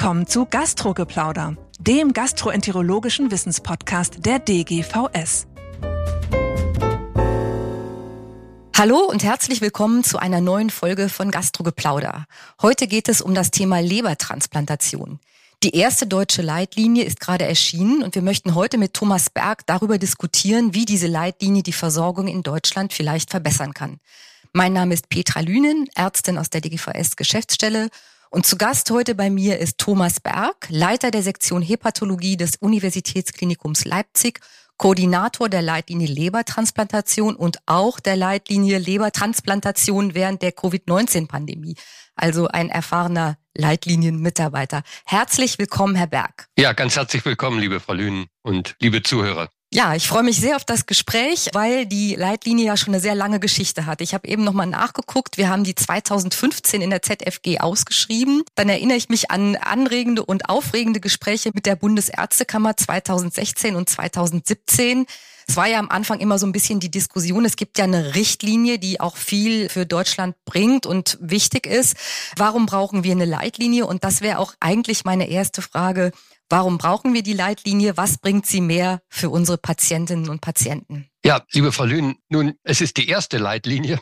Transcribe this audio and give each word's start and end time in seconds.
willkommen 0.00 0.26
zu 0.26 0.46
Gastrogeplauder, 0.46 1.58
dem 1.78 2.14
gastroenterologischen 2.14 3.30
Wissenspodcast 3.30 4.24
der 4.24 4.38
DGVS. 4.38 5.46
Hallo 8.74 9.00
und 9.00 9.22
herzlich 9.22 9.60
willkommen 9.60 10.02
zu 10.02 10.16
einer 10.16 10.40
neuen 10.40 10.70
Folge 10.70 11.10
von 11.10 11.30
Gastrogeplauder. 11.30 12.24
Heute 12.62 12.86
geht 12.86 13.10
es 13.10 13.20
um 13.20 13.34
das 13.34 13.50
Thema 13.50 13.80
Lebertransplantation. 13.82 15.20
Die 15.62 15.76
erste 15.76 16.06
deutsche 16.06 16.40
Leitlinie 16.40 17.04
ist 17.04 17.20
gerade 17.20 17.44
erschienen 17.44 18.02
und 18.02 18.14
wir 18.14 18.22
möchten 18.22 18.54
heute 18.54 18.78
mit 18.78 18.94
Thomas 18.94 19.28
Berg 19.28 19.66
darüber 19.66 19.98
diskutieren, 19.98 20.72
wie 20.72 20.86
diese 20.86 21.08
Leitlinie 21.08 21.62
die 21.62 21.74
Versorgung 21.74 22.26
in 22.26 22.42
Deutschland 22.42 22.94
vielleicht 22.94 23.28
verbessern 23.28 23.74
kann. 23.74 24.00
Mein 24.54 24.72
Name 24.72 24.94
ist 24.94 25.10
Petra 25.10 25.40
Lünen, 25.40 25.88
Ärztin 25.94 26.38
aus 26.38 26.48
der 26.48 26.62
DGVS 26.62 27.16
Geschäftsstelle 27.16 27.90
und 28.30 28.46
zu 28.46 28.56
Gast 28.56 28.90
heute 28.90 29.14
bei 29.14 29.28
mir 29.28 29.58
ist 29.58 29.78
Thomas 29.78 30.20
Berg, 30.20 30.68
Leiter 30.70 31.10
der 31.10 31.22
Sektion 31.22 31.62
Hepatologie 31.62 32.36
des 32.36 32.56
Universitätsklinikums 32.56 33.84
Leipzig, 33.84 34.40
Koordinator 34.76 35.48
der 35.48 35.62
Leitlinie 35.62 36.06
Lebertransplantation 36.06 37.34
und 37.34 37.58
auch 37.66 38.00
der 38.00 38.16
Leitlinie 38.16 38.78
Lebertransplantation 38.78 40.14
während 40.14 40.42
der 40.42 40.52
Covid-19-Pandemie. 40.52 41.74
Also 42.14 42.48
ein 42.48 42.70
erfahrener 42.70 43.36
Leitlinienmitarbeiter. 43.54 44.84
Herzlich 45.04 45.58
willkommen, 45.58 45.96
Herr 45.96 46.06
Berg. 46.06 46.46
Ja, 46.56 46.72
ganz 46.72 46.96
herzlich 46.96 47.24
willkommen, 47.24 47.58
liebe 47.58 47.80
Frau 47.80 47.94
Lünen 47.94 48.26
und 48.42 48.76
liebe 48.80 49.02
Zuhörer. 49.02 49.50
Ja, 49.72 49.94
ich 49.94 50.08
freue 50.08 50.24
mich 50.24 50.40
sehr 50.40 50.56
auf 50.56 50.64
das 50.64 50.86
Gespräch, 50.86 51.48
weil 51.52 51.86
die 51.86 52.16
Leitlinie 52.16 52.66
ja 52.66 52.76
schon 52.76 52.92
eine 52.92 53.00
sehr 53.00 53.14
lange 53.14 53.38
Geschichte 53.38 53.86
hat. 53.86 54.00
Ich 54.00 54.14
habe 54.14 54.26
eben 54.26 54.42
nochmal 54.42 54.66
nachgeguckt. 54.66 55.38
Wir 55.38 55.48
haben 55.48 55.62
die 55.62 55.76
2015 55.76 56.82
in 56.82 56.90
der 56.90 57.02
ZFG 57.02 57.60
ausgeschrieben. 57.60 58.42
Dann 58.56 58.68
erinnere 58.68 58.96
ich 58.96 59.08
mich 59.10 59.30
an 59.30 59.54
anregende 59.54 60.24
und 60.24 60.48
aufregende 60.48 60.98
Gespräche 60.98 61.52
mit 61.54 61.66
der 61.66 61.76
Bundesärztekammer 61.76 62.76
2016 62.76 63.76
und 63.76 63.88
2017. 63.88 65.06
Es 65.46 65.56
war 65.56 65.68
ja 65.68 65.78
am 65.78 65.88
Anfang 65.88 66.18
immer 66.18 66.40
so 66.40 66.46
ein 66.46 66.52
bisschen 66.52 66.80
die 66.80 66.90
Diskussion. 66.90 67.44
Es 67.44 67.54
gibt 67.54 67.78
ja 67.78 67.84
eine 67.84 68.16
Richtlinie, 68.16 68.80
die 68.80 68.98
auch 68.98 69.16
viel 69.16 69.68
für 69.68 69.86
Deutschland 69.86 70.34
bringt 70.46 70.84
und 70.84 71.16
wichtig 71.20 71.68
ist. 71.68 71.96
Warum 72.36 72.66
brauchen 72.66 73.04
wir 73.04 73.12
eine 73.12 73.24
Leitlinie? 73.24 73.86
Und 73.86 74.02
das 74.02 74.20
wäre 74.20 74.40
auch 74.40 74.54
eigentlich 74.58 75.04
meine 75.04 75.28
erste 75.28 75.62
Frage. 75.62 76.10
Warum 76.52 76.78
brauchen 76.78 77.14
wir 77.14 77.22
die 77.22 77.32
Leitlinie? 77.32 77.96
Was 77.96 78.18
bringt 78.18 78.44
sie 78.44 78.60
mehr 78.60 79.00
für 79.08 79.30
unsere 79.30 79.56
Patientinnen 79.56 80.28
und 80.28 80.40
Patienten? 80.40 81.06
Ja, 81.24 81.42
liebe 81.52 81.70
Frau 81.70 81.84
Lühn, 81.84 82.16
nun, 82.28 82.54
es 82.64 82.80
ist 82.80 82.96
die 82.96 83.08
erste 83.08 83.38
Leitlinie. 83.38 84.00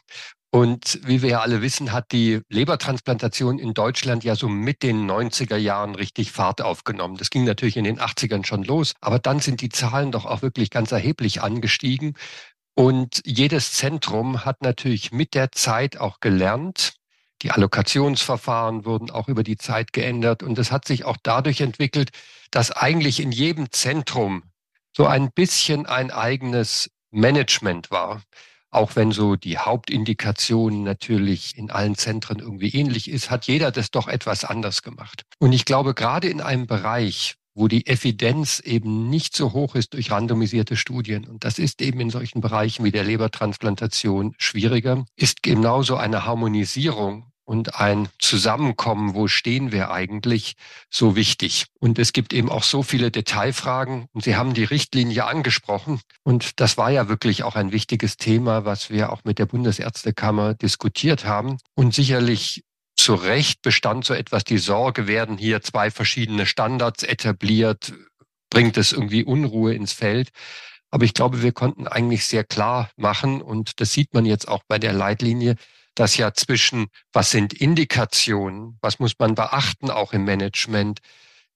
Und 0.50 0.98
wie 1.04 1.20
wir 1.20 1.28
ja 1.28 1.40
alle 1.40 1.60
wissen, 1.60 1.92
hat 1.92 2.10
die 2.10 2.40
Lebertransplantation 2.48 3.58
in 3.58 3.74
Deutschland 3.74 4.24
ja 4.24 4.34
so 4.34 4.48
mit 4.48 4.82
den 4.82 5.06
90er 5.08 5.58
Jahren 5.58 5.94
richtig 5.94 6.32
Fahrt 6.32 6.62
aufgenommen. 6.62 7.18
Das 7.18 7.28
ging 7.28 7.44
natürlich 7.44 7.76
in 7.76 7.84
den 7.84 8.00
80ern 8.00 8.46
schon 8.46 8.64
los, 8.64 8.94
aber 9.02 9.18
dann 9.18 9.40
sind 9.40 9.60
die 9.60 9.68
Zahlen 9.68 10.10
doch 10.10 10.24
auch 10.24 10.40
wirklich 10.40 10.70
ganz 10.70 10.90
erheblich 10.90 11.42
angestiegen. 11.42 12.14
Und 12.74 13.20
jedes 13.26 13.72
Zentrum 13.72 14.46
hat 14.46 14.62
natürlich 14.62 15.12
mit 15.12 15.34
der 15.34 15.52
Zeit 15.52 15.98
auch 15.98 16.20
gelernt, 16.20 16.94
die 17.42 17.50
Allokationsverfahren 17.50 18.84
wurden 18.84 19.10
auch 19.10 19.28
über 19.28 19.42
die 19.42 19.56
Zeit 19.56 19.92
geändert 19.92 20.42
und 20.42 20.58
es 20.58 20.72
hat 20.72 20.86
sich 20.86 21.04
auch 21.04 21.16
dadurch 21.22 21.60
entwickelt, 21.60 22.10
dass 22.50 22.70
eigentlich 22.70 23.20
in 23.20 23.32
jedem 23.32 23.70
Zentrum 23.70 24.42
so 24.96 25.06
ein 25.06 25.30
bisschen 25.30 25.86
ein 25.86 26.10
eigenes 26.10 26.90
Management 27.10 27.90
war. 27.90 28.22
Auch 28.70 28.96
wenn 28.96 29.12
so 29.12 29.36
die 29.36 29.56
Hauptindikation 29.58 30.82
natürlich 30.82 31.56
in 31.56 31.70
allen 31.70 31.94
Zentren 31.94 32.38
irgendwie 32.40 32.70
ähnlich 32.70 33.08
ist, 33.08 33.30
hat 33.30 33.46
jeder 33.46 33.70
das 33.70 33.90
doch 33.90 34.08
etwas 34.08 34.44
anders 34.44 34.82
gemacht. 34.82 35.22
Und 35.38 35.52
ich 35.52 35.64
glaube, 35.64 35.94
gerade 35.94 36.28
in 36.28 36.40
einem 36.40 36.66
Bereich, 36.66 37.36
wo 37.58 37.66
die 37.66 37.86
Evidenz 37.86 38.60
eben 38.60 39.10
nicht 39.10 39.34
so 39.34 39.52
hoch 39.52 39.74
ist 39.74 39.94
durch 39.94 40.12
randomisierte 40.12 40.76
Studien. 40.76 41.26
Und 41.26 41.44
das 41.44 41.58
ist 41.58 41.82
eben 41.82 41.98
in 41.98 42.10
solchen 42.10 42.40
Bereichen 42.40 42.84
wie 42.84 42.92
der 42.92 43.02
Lebertransplantation 43.02 44.34
schwieriger, 44.38 45.04
ist 45.16 45.42
genauso 45.42 45.96
eine 45.96 46.24
Harmonisierung 46.24 47.32
und 47.48 47.74
ein 47.76 48.08
Zusammenkommen, 48.18 49.14
wo 49.14 49.26
stehen 49.26 49.72
wir 49.72 49.90
eigentlich, 49.90 50.54
so 50.90 51.16
wichtig. 51.16 51.64
Und 51.80 51.98
es 51.98 52.12
gibt 52.12 52.32
eben 52.34 52.50
auch 52.50 52.62
so 52.62 52.82
viele 52.82 53.10
Detailfragen. 53.10 54.06
Und 54.12 54.22
Sie 54.22 54.36
haben 54.36 54.52
die 54.52 54.64
Richtlinie 54.64 55.24
angesprochen. 55.24 56.00
Und 56.22 56.60
das 56.60 56.76
war 56.76 56.90
ja 56.90 57.08
wirklich 57.08 57.42
auch 57.42 57.56
ein 57.56 57.72
wichtiges 57.72 58.18
Thema, 58.18 58.66
was 58.66 58.90
wir 58.90 59.10
auch 59.10 59.24
mit 59.24 59.38
der 59.38 59.46
Bundesärztekammer 59.46 60.54
diskutiert 60.54 61.24
haben. 61.24 61.56
Und 61.74 61.94
sicherlich 61.94 62.64
zu 63.08 63.14
Recht 63.14 63.62
bestand 63.62 64.04
so 64.04 64.12
etwas 64.12 64.44
die 64.44 64.58
Sorge, 64.58 65.06
werden 65.06 65.38
hier 65.38 65.62
zwei 65.62 65.90
verschiedene 65.90 66.44
Standards 66.44 67.04
etabliert, 67.04 67.94
bringt 68.50 68.76
es 68.76 68.92
irgendwie 68.92 69.24
Unruhe 69.24 69.72
ins 69.72 69.94
Feld. 69.94 70.28
Aber 70.90 71.06
ich 71.06 71.14
glaube, 71.14 71.40
wir 71.40 71.52
konnten 71.52 71.88
eigentlich 71.88 72.26
sehr 72.26 72.44
klar 72.44 72.90
machen, 72.96 73.40
und 73.40 73.80
das 73.80 73.94
sieht 73.94 74.12
man 74.12 74.26
jetzt 74.26 74.46
auch 74.46 74.62
bei 74.68 74.78
der 74.78 74.92
Leitlinie, 74.92 75.54
dass 75.94 76.18
ja 76.18 76.34
zwischen, 76.34 76.88
was 77.10 77.30
sind 77.30 77.54
Indikationen, 77.54 78.76
was 78.82 78.98
muss 78.98 79.14
man 79.18 79.34
beachten 79.34 79.90
auch 79.90 80.12
im 80.12 80.24
Management, 80.24 81.00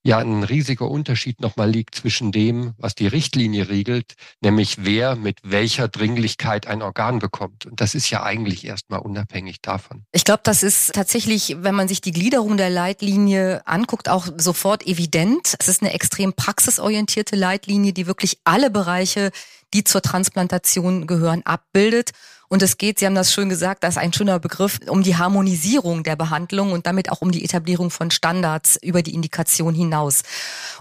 ja 0.05 0.19
ein 0.19 0.43
riesiger 0.43 0.91
Unterschied 0.91 1.41
nochmal 1.41 1.71
liegt 1.71 1.95
zwischen 1.95 2.33
dem, 2.33 2.75
was 2.79 2.95
die 2.95 3.07
Richtlinie 3.07 3.69
regelt, 3.69 4.15
nämlich 4.41 4.85
wer 4.85 5.17
mit 5.17 5.39
welcher 5.43 5.89
Dringlichkeit 5.89 6.67
ein 6.67 6.83
Organ 6.83 7.19
bekommt. 7.19 7.67
Und 7.67 7.81
das 7.81 7.95
ist 7.95 8.11
ja 8.11 8.23
eigentlich 8.23 8.67
erstmal 8.67 9.01
unabhängig 9.01 9.61
davon. 9.63 10.05
Ich 10.13 10.25
glaube, 10.25 10.41
das 10.45 10.63
ist 10.63 10.93
tatsächlich, 10.95 11.57
wenn 11.61 11.75
man 11.75 11.89
sich 11.89 12.01
die 12.01 12.13
Gliederung 12.13 12.57
der 12.57 12.71
Leitlinie 12.71 13.67
anguckt, 13.67 14.09
auch 14.09 14.27
sofort 14.37 14.87
evident. 14.87 15.55
Es 15.59 15.69
ist 15.69 15.83
eine 15.83 15.93
extrem 15.93 16.33
praxisorientierte 16.33 17.37
Leitlinie, 17.37 17.93
die 17.93 18.07
wirklich 18.07 18.39
alle 18.45 18.71
Bereiche, 18.71 19.31
die 19.73 19.85
zur 19.85 20.03
Transplantation 20.03 21.07
gehören, 21.07 21.43
abbildet. 21.45 22.11
Und 22.49 22.63
es 22.63 22.77
geht, 22.77 22.99
Sie 22.99 23.07
haben 23.07 23.15
das 23.15 23.33
schön 23.33 23.49
gesagt, 23.49 23.83
das 23.83 23.95
ist 23.95 24.03
ein 24.03 24.13
schöner 24.13 24.39
Begriff, 24.39 24.79
um 24.87 25.03
die 25.03 25.17
Harmonisierung 25.17 26.03
der 26.03 26.17
Behandlung 26.17 26.73
und 26.73 26.87
damit 26.87 27.11
auch 27.11 27.23
um 27.23 27.33
die 27.33 27.43
Etablierung 27.43 27.91
von 27.91 28.11
Standards 28.11 28.79
über 28.83 29.03
die 29.03 29.15
Indikation 29.15 29.75
hinaus. 29.75 30.23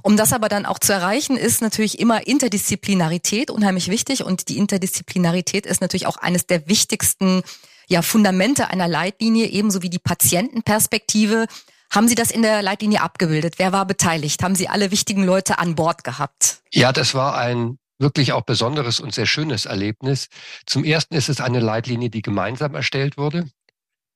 Um 0.03 0.17
das 0.17 0.33
aber 0.33 0.49
dann 0.49 0.65
auch 0.65 0.79
zu 0.79 0.91
erreichen, 0.91 1.37
ist 1.37 1.61
natürlich 1.61 1.99
immer 1.99 2.27
Interdisziplinarität 2.27 3.49
unheimlich 3.49 3.87
wichtig. 3.87 4.25
Und 4.25 4.49
die 4.49 4.57
Interdisziplinarität 4.57 5.65
ist 5.65 5.79
natürlich 5.79 6.07
auch 6.07 6.17
eines 6.17 6.45
der 6.45 6.67
wichtigsten 6.67 7.41
ja, 7.87 8.01
Fundamente 8.01 8.69
einer 8.69 8.89
Leitlinie, 8.89 9.47
ebenso 9.47 9.81
wie 9.81 9.89
die 9.89 9.99
Patientenperspektive. 9.99 11.45
Haben 11.89 12.09
Sie 12.09 12.15
das 12.15 12.31
in 12.31 12.41
der 12.41 12.61
Leitlinie 12.61 13.01
abgebildet? 13.01 13.55
Wer 13.59 13.71
war 13.71 13.85
beteiligt? 13.85 14.43
Haben 14.43 14.55
Sie 14.55 14.67
alle 14.67 14.91
wichtigen 14.91 15.23
Leute 15.23 15.57
an 15.57 15.75
Bord 15.75 16.03
gehabt? 16.03 16.61
Ja, 16.71 16.91
das 16.91 17.13
war 17.13 17.37
ein 17.37 17.77
wirklich 18.01 18.33
auch 18.33 18.41
besonderes 18.41 18.99
und 18.99 19.13
sehr 19.13 19.25
schönes 19.25 19.65
Erlebnis. 19.65 20.27
Zum 20.65 20.83
ersten 20.83 21.15
ist 21.15 21.29
es 21.29 21.39
eine 21.39 21.59
Leitlinie, 21.59 22.09
die 22.09 22.21
gemeinsam 22.21 22.75
erstellt 22.75 23.17
wurde 23.17 23.45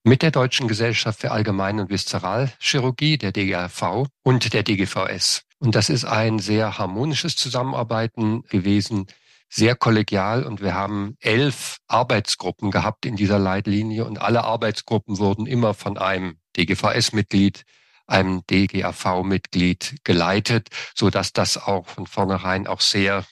mit 0.04 0.22
der 0.22 0.32
Deutschen 0.32 0.68
Gesellschaft 0.68 1.20
für 1.20 1.32
Allgemein- 1.32 1.80
und 1.80 1.90
Viszeralchirurgie, 1.90 3.18
der 3.18 3.32
DGAV 3.32 4.06
und 4.24 4.54
der 4.54 4.62
DGVS. 4.62 5.44
Und 5.58 5.74
das 5.74 5.90
ist 5.90 6.06
ein 6.06 6.38
sehr 6.38 6.78
harmonisches 6.78 7.36
Zusammenarbeiten 7.36 8.44
gewesen, 8.44 9.08
sehr 9.50 9.76
kollegial 9.76 10.44
und 10.44 10.62
wir 10.62 10.76
haben 10.76 11.16
elf 11.22 11.78
Arbeitsgruppen 11.88 12.70
gehabt 12.70 13.06
in 13.06 13.16
dieser 13.16 13.40
Leitlinie 13.40 14.06
und 14.06 14.22
alle 14.22 14.44
Arbeitsgruppen 14.44 15.18
wurden 15.18 15.48
immer 15.48 15.74
von 15.74 15.98
einem 15.98 16.38
DGVS-Mitglied, 16.58 17.64
einem 18.06 18.44
DGAV-Mitglied 18.48 20.04
geleitet, 20.04 20.70
so 20.94 21.10
dass 21.10 21.34
das 21.34 21.58
auch 21.58 21.88
von 21.88 22.06
vornherein 22.06 22.68
auch 22.68 22.82
sehr 22.82 23.26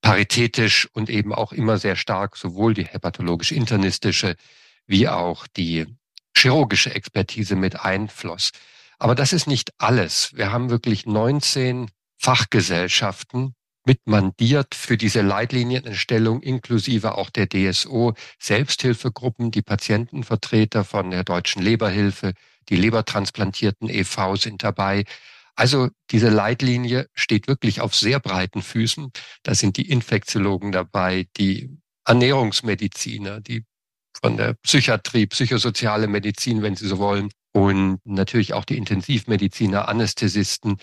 paritätisch 0.00 0.88
und 0.92 1.10
eben 1.10 1.34
auch 1.34 1.52
immer 1.52 1.78
sehr 1.78 1.96
stark 1.96 2.36
sowohl 2.36 2.74
die 2.74 2.86
hepatologisch-internistische 2.86 4.36
wie 4.86 5.08
auch 5.08 5.46
die 5.46 5.86
chirurgische 6.36 6.94
Expertise 6.94 7.56
mit 7.56 7.80
einfloss. 7.80 8.50
Aber 8.98 9.14
das 9.14 9.32
ist 9.32 9.46
nicht 9.46 9.72
alles. 9.78 10.32
Wir 10.34 10.52
haben 10.52 10.70
wirklich 10.70 11.06
19 11.06 11.90
Fachgesellschaften 12.18 13.54
mitmandiert 13.84 14.74
für 14.74 14.96
diese 14.96 15.22
Leitlinienentstellung 15.22 16.42
inklusive 16.42 17.16
auch 17.16 17.30
der 17.30 17.48
DSO 17.48 18.14
Selbsthilfegruppen, 18.38 19.50
die 19.50 19.62
Patientenvertreter 19.62 20.84
von 20.84 21.10
der 21.10 21.24
Deutschen 21.24 21.62
Leberhilfe, 21.62 22.34
die 22.68 22.76
Lebertransplantierten 22.76 23.88
e.V. 23.88 24.36
sind 24.36 24.62
dabei. 24.62 25.04
Also 25.60 25.90
diese 26.10 26.30
Leitlinie 26.30 27.06
steht 27.12 27.46
wirklich 27.46 27.82
auf 27.82 27.94
sehr 27.94 28.18
breiten 28.18 28.62
Füßen. 28.62 29.12
Da 29.42 29.54
sind 29.54 29.76
die 29.76 29.90
Infektiologen 29.90 30.72
dabei, 30.72 31.26
die 31.36 31.76
Ernährungsmediziner, 32.06 33.42
die 33.42 33.66
von 34.22 34.38
der 34.38 34.54
Psychiatrie, 34.54 35.26
psychosoziale 35.26 36.06
Medizin, 36.06 36.62
wenn 36.62 36.76
Sie 36.76 36.88
so 36.88 36.96
wollen, 36.96 37.28
und 37.52 37.98
natürlich 38.04 38.54
auch 38.54 38.64
die 38.64 38.78
Intensivmediziner, 38.78 39.86
Anästhesisten. 39.86 40.78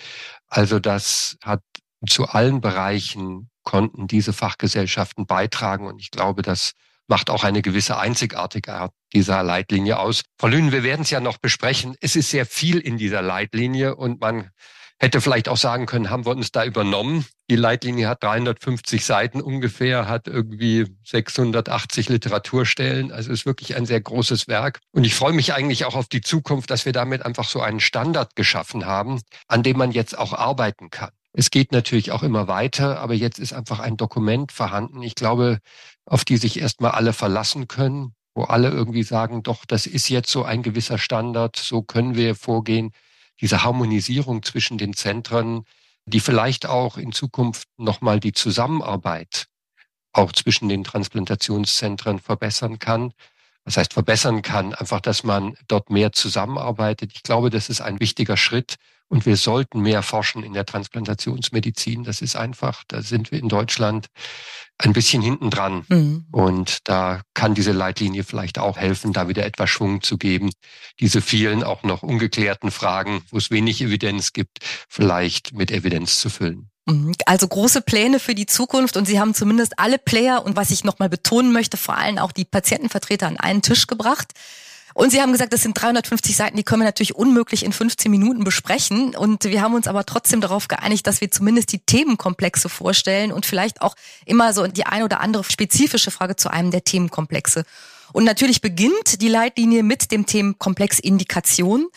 Also 0.45 0.77
das 0.77 1.37
hat 1.41 1.63
zu 2.07 2.27
allen 2.27 2.61
Bereichen 2.61 3.49
konnten 3.63 4.05
diese 4.05 4.31
Fachgesellschaften 4.31 5.25
beitragen 5.25 5.87
und 5.87 5.99
ich 5.99 6.11
glaube, 6.11 6.43
das 6.43 6.73
macht 7.07 7.29
auch 7.29 7.43
eine 7.43 7.61
gewisse 7.61 7.97
Einzigartigkeit 7.97 8.91
dieser 9.13 9.43
Leitlinie 9.43 9.99
aus. 9.99 10.23
Frau 10.37 10.47
Lünen, 10.47 10.71
wir 10.71 10.83
werden 10.83 11.01
es 11.01 11.09
ja 11.09 11.19
noch 11.19 11.37
besprechen. 11.37 11.95
Es 12.01 12.15
ist 12.15 12.29
sehr 12.29 12.45
viel 12.45 12.79
in 12.79 12.97
dieser 12.97 13.21
Leitlinie 13.21 13.95
und 13.95 14.19
man 14.21 14.51
hätte 14.99 15.21
vielleicht 15.21 15.47
auch 15.47 15.57
sagen 15.57 15.85
können, 15.85 16.09
haben 16.09 16.25
wir 16.25 16.31
uns 16.31 16.51
da 16.51 16.65
übernommen. 16.65 17.25
Die 17.49 17.55
Leitlinie 17.55 18.07
hat 18.07 18.23
350 18.23 19.05
Seiten 19.05 19.41
ungefähr, 19.41 20.07
hat 20.07 20.27
irgendwie 20.27 20.87
680 21.05 22.09
Literaturstellen. 22.09 23.11
Also 23.11 23.31
ist 23.31 23.45
wirklich 23.45 23.75
ein 23.75 23.85
sehr 23.85 24.01
großes 24.01 24.47
Werk. 24.47 24.79
Und 24.91 25.03
ich 25.03 25.13
freue 25.13 25.33
mich 25.33 25.53
eigentlich 25.53 25.85
auch 25.85 25.95
auf 25.95 26.07
die 26.07 26.21
Zukunft, 26.21 26.71
dass 26.71 26.85
wir 26.85 26.93
damit 26.93 27.25
einfach 27.25 27.47
so 27.47 27.61
einen 27.61 27.79
Standard 27.79 28.35
geschaffen 28.35 28.85
haben, 28.85 29.21
an 29.47 29.63
dem 29.63 29.77
man 29.77 29.91
jetzt 29.91 30.17
auch 30.17 30.33
arbeiten 30.33 30.89
kann. 30.89 31.11
Es 31.33 31.51
geht 31.51 31.71
natürlich 31.71 32.11
auch 32.11 32.23
immer 32.23 32.47
weiter, 32.47 32.99
aber 32.99 33.13
jetzt 33.13 33.37
ist 33.37 33.53
einfach 33.53 33.79
ein 33.79 33.95
Dokument 33.95 34.51
vorhanden. 34.51 35.03
Ich 35.03 35.13
glaube, 35.13 35.59
auf 36.07 36.25
die 36.25 36.37
sich 36.37 36.59
erstmal 36.59 36.91
alle 36.91 37.13
verlassen 37.13 37.67
können, 37.67 38.15
wo 38.33 38.43
alle 38.43 38.69
irgendwie 38.69 39.03
sagen, 39.03 39.43
doch, 39.43 39.65
das 39.65 39.85
ist 39.85 40.09
jetzt 40.09 40.31
so 40.31 40.43
ein 40.43 40.63
gewisser 40.63 40.97
Standard, 40.97 41.55
so 41.57 41.81
können 41.81 42.15
wir 42.15 42.33
vorgehen 42.35 42.91
diese 43.41 43.63
Harmonisierung 43.63 44.41
zwischen 44.41 44.77
den 44.77 44.93
Zentren, 44.93 45.63
die 46.05 46.21
vielleicht 46.21 46.65
auch 46.65 46.97
in 46.97 47.11
Zukunft 47.11 47.67
nochmal 47.77 48.19
die 48.19 48.31
Zusammenarbeit 48.31 49.47
auch 50.13 50.31
zwischen 50.31 50.69
den 50.69 50.83
Transplantationszentren 50.83 52.19
verbessern 52.19 52.79
kann. 52.79 53.11
Das 53.65 53.77
heißt, 53.77 53.93
verbessern 53.93 54.41
kann, 54.41 54.73
einfach, 54.73 55.01
dass 55.01 55.23
man 55.23 55.55
dort 55.67 55.89
mehr 55.89 56.13
zusammenarbeitet. 56.13 57.11
Ich 57.13 57.23
glaube, 57.23 57.49
das 57.49 57.69
ist 57.69 57.81
ein 57.81 57.99
wichtiger 57.99 58.37
Schritt. 58.37 58.75
Und 59.09 59.25
wir 59.25 59.37
sollten 59.37 59.81
mehr 59.81 60.03
forschen 60.03 60.43
in 60.43 60.53
der 60.53 60.65
Transplantationsmedizin. 60.65 62.03
Das 62.03 62.21
ist 62.21 62.35
einfach, 62.35 62.83
da 62.87 63.01
sind 63.01 63.31
wir 63.31 63.39
in 63.39 63.47
Deutschland 63.47 64.07
ein 64.77 64.93
bisschen 64.93 65.21
hinten 65.21 65.49
dran. 65.49 65.85
Mhm. 65.87 66.25
Und 66.31 66.79
da 66.83 67.21
kann 67.33 67.55
diese 67.55 67.71
Leitlinie 67.71 68.23
vielleicht 68.23 68.59
auch 68.59 68.77
helfen, 68.77 69.13
da 69.13 69.27
wieder 69.27 69.45
etwas 69.45 69.69
Schwung 69.69 70.01
zu 70.01 70.17
geben, 70.17 70.51
diese 70.99 71.21
vielen 71.21 71.63
auch 71.63 71.83
noch 71.83 72.03
ungeklärten 72.03 72.69
Fragen, 72.69 73.23
wo 73.31 73.37
es 73.37 73.49
wenig 73.49 73.81
Evidenz 73.81 74.33
gibt, 74.33 74.59
vielleicht 74.89 75.53
mit 75.53 75.71
Evidenz 75.71 76.19
zu 76.19 76.29
füllen. 76.29 76.69
Mhm. 76.85 77.13
Also 77.25 77.47
große 77.47 77.81
Pläne 77.81 78.19
für 78.19 78.35
die 78.35 78.45
Zukunft 78.45 78.97
und 78.97 79.05
Sie 79.05 79.19
haben 79.19 79.33
zumindest 79.33 79.79
alle 79.79 79.97
Player 79.97 80.43
und 80.45 80.55
was 80.55 80.71
ich 80.71 80.83
nochmal 80.83 81.09
betonen 81.09 81.51
möchte, 81.51 81.77
vor 81.77 81.97
allem 81.97 82.17
auch 82.17 82.31
die 82.31 82.45
Patientenvertreter 82.45 83.27
an 83.27 83.37
einen 83.37 83.61
Tisch 83.61 83.87
gebracht. 83.87 84.33
Und 84.97 85.11
Sie 85.11 85.21
haben 85.21 85.31
gesagt, 85.31 85.53
das 85.53 85.61
sind 85.61 85.79
350 85.79 86.35
Seiten, 86.35 86.57
die 86.57 86.63
können 86.63 86.81
wir 86.81 86.87
natürlich 86.87 87.13
unmöglich 87.13 87.63
in 87.63 87.71
15 87.71 88.09
Minuten 88.09 88.43
besprechen. 88.43 89.15
Und 89.15 89.43
wir 89.43 89.61
haben 89.61 89.75
uns 89.75 89.87
aber 89.87 90.07
trotzdem 90.07 90.41
darauf 90.41 90.67
geeinigt, 90.67 91.05
dass 91.05 91.21
wir 91.21 91.29
zumindest 91.29 91.71
die 91.71 91.77
Themenkomplexe 91.77 92.67
vorstellen 92.67 93.31
und 93.31 93.45
vielleicht 93.45 93.83
auch 93.83 93.93
immer 94.25 94.53
so 94.53 94.65
die 94.65 94.87
ein 94.87 95.03
oder 95.03 95.21
andere 95.21 95.43
spezifische 95.43 96.09
Frage 96.09 96.35
zu 96.35 96.49
einem 96.49 96.71
der 96.71 96.83
Themenkomplexe. 96.83 97.63
Und 98.11 98.23
natürlich 98.23 98.59
beginnt 98.59 99.21
die 99.21 99.27
Leitlinie 99.27 99.83
mit 99.83 100.11
dem 100.11 100.25
Themenkomplex 100.25 100.97
Indikation. 100.97 101.89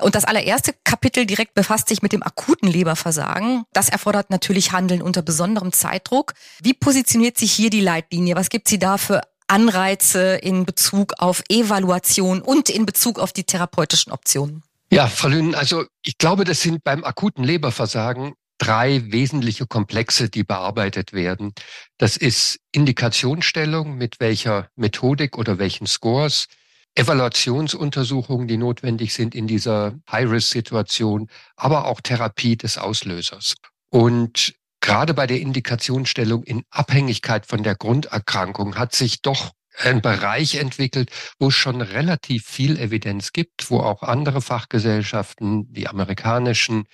Und 0.00 0.16
das 0.16 0.24
allererste 0.24 0.74
Kapitel 0.82 1.26
direkt 1.26 1.54
befasst 1.54 1.88
sich 1.88 2.02
mit 2.02 2.10
dem 2.10 2.24
akuten 2.24 2.68
Leberversagen. 2.68 3.66
Das 3.72 3.88
erfordert 3.88 4.30
natürlich 4.30 4.72
Handeln 4.72 5.00
unter 5.00 5.22
besonderem 5.22 5.72
Zeitdruck. 5.72 6.34
Wie 6.60 6.74
positioniert 6.74 7.38
sich 7.38 7.52
hier 7.52 7.70
die 7.70 7.82
Leitlinie? 7.82 8.34
Was 8.34 8.48
gibt 8.48 8.66
sie 8.66 8.80
da 8.80 8.98
für 8.98 9.20
Anreize 9.48 10.36
in 10.36 10.64
Bezug 10.64 11.14
auf 11.18 11.42
Evaluation 11.48 12.40
und 12.40 12.70
in 12.70 12.86
Bezug 12.86 13.18
auf 13.18 13.32
die 13.32 13.44
therapeutischen 13.44 14.12
Optionen? 14.12 14.62
Ja, 14.90 15.06
Frau 15.06 15.28
Lünen, 15.28 15.54
also 15.54 15.84
ich 16.02 16.16
glaube, 16.16 16.44
das 16.44 16.62
sind 16.62 16.84
beim 16.84 17.04
akuten 17.04 17.44
Leberversagen 17.44 18.34
drei 18.58 19.02
wesentliche 19.12 19.66
Komplexe, 19.66 20.28
die 20.28 20.44
bearbeitet 20.44 21.12
werden. 21.12 21.52
Das 21.96 22.16
ist 22.16 22.58
Indikationsstellung, 22.72 23.96
mit 23.96 24.20
welcher 24.20 24.68
Methodik 24.76 25.38
oder 25.38 25.58
welchen 25.58 25.86
Scores, 25.86 26.46
Evaluationsuntersuchungen, 26.94 28.48
die 28.48 28.56
notwendig 28.56 29.14
sind 29.14 29.34
in 29.34 29.46
dieser 29.46 29.94
High-Risk-Situation, 30.10 31.28
aber 31.54 31.86
auch 31.86 32.00
Therapie 32.00 32.56
des 32.56 32.76
Auslösers. 32.76 33.54
Und 33.90 34.54
gerade 34.80 35.14
bei 35.14 35.26
der 35.26 35.40
Indikationsstellung 35.40 36.42
in 36.44 36.62
Abhängigkeit 36.70 37.46
von 37.46 37.62
der 37.62 37.74
Grunderkrankung 37.74 38.76
hat 38.76 38.94
sich 38.94 39.22
doch 39.22 39.52
ein 39.76 40.02
Bereich 40.02 40.56
entwickelt, 40.56 41.10
wo 41.38 41.48
es 41.48 41.54
schon 41.54 41.80
relativ 41.80 42.44
viel 42.46 42.78
Evidenz 42.78 43.32
gibt, 43.32 43.70
wo 43.70 43.80
auch 43.80 44.02
andere 44.02 44.42
Fachgesellschaften, 44.42 45.72
die 45.72 45.88
amerikanischen 45.88 46.84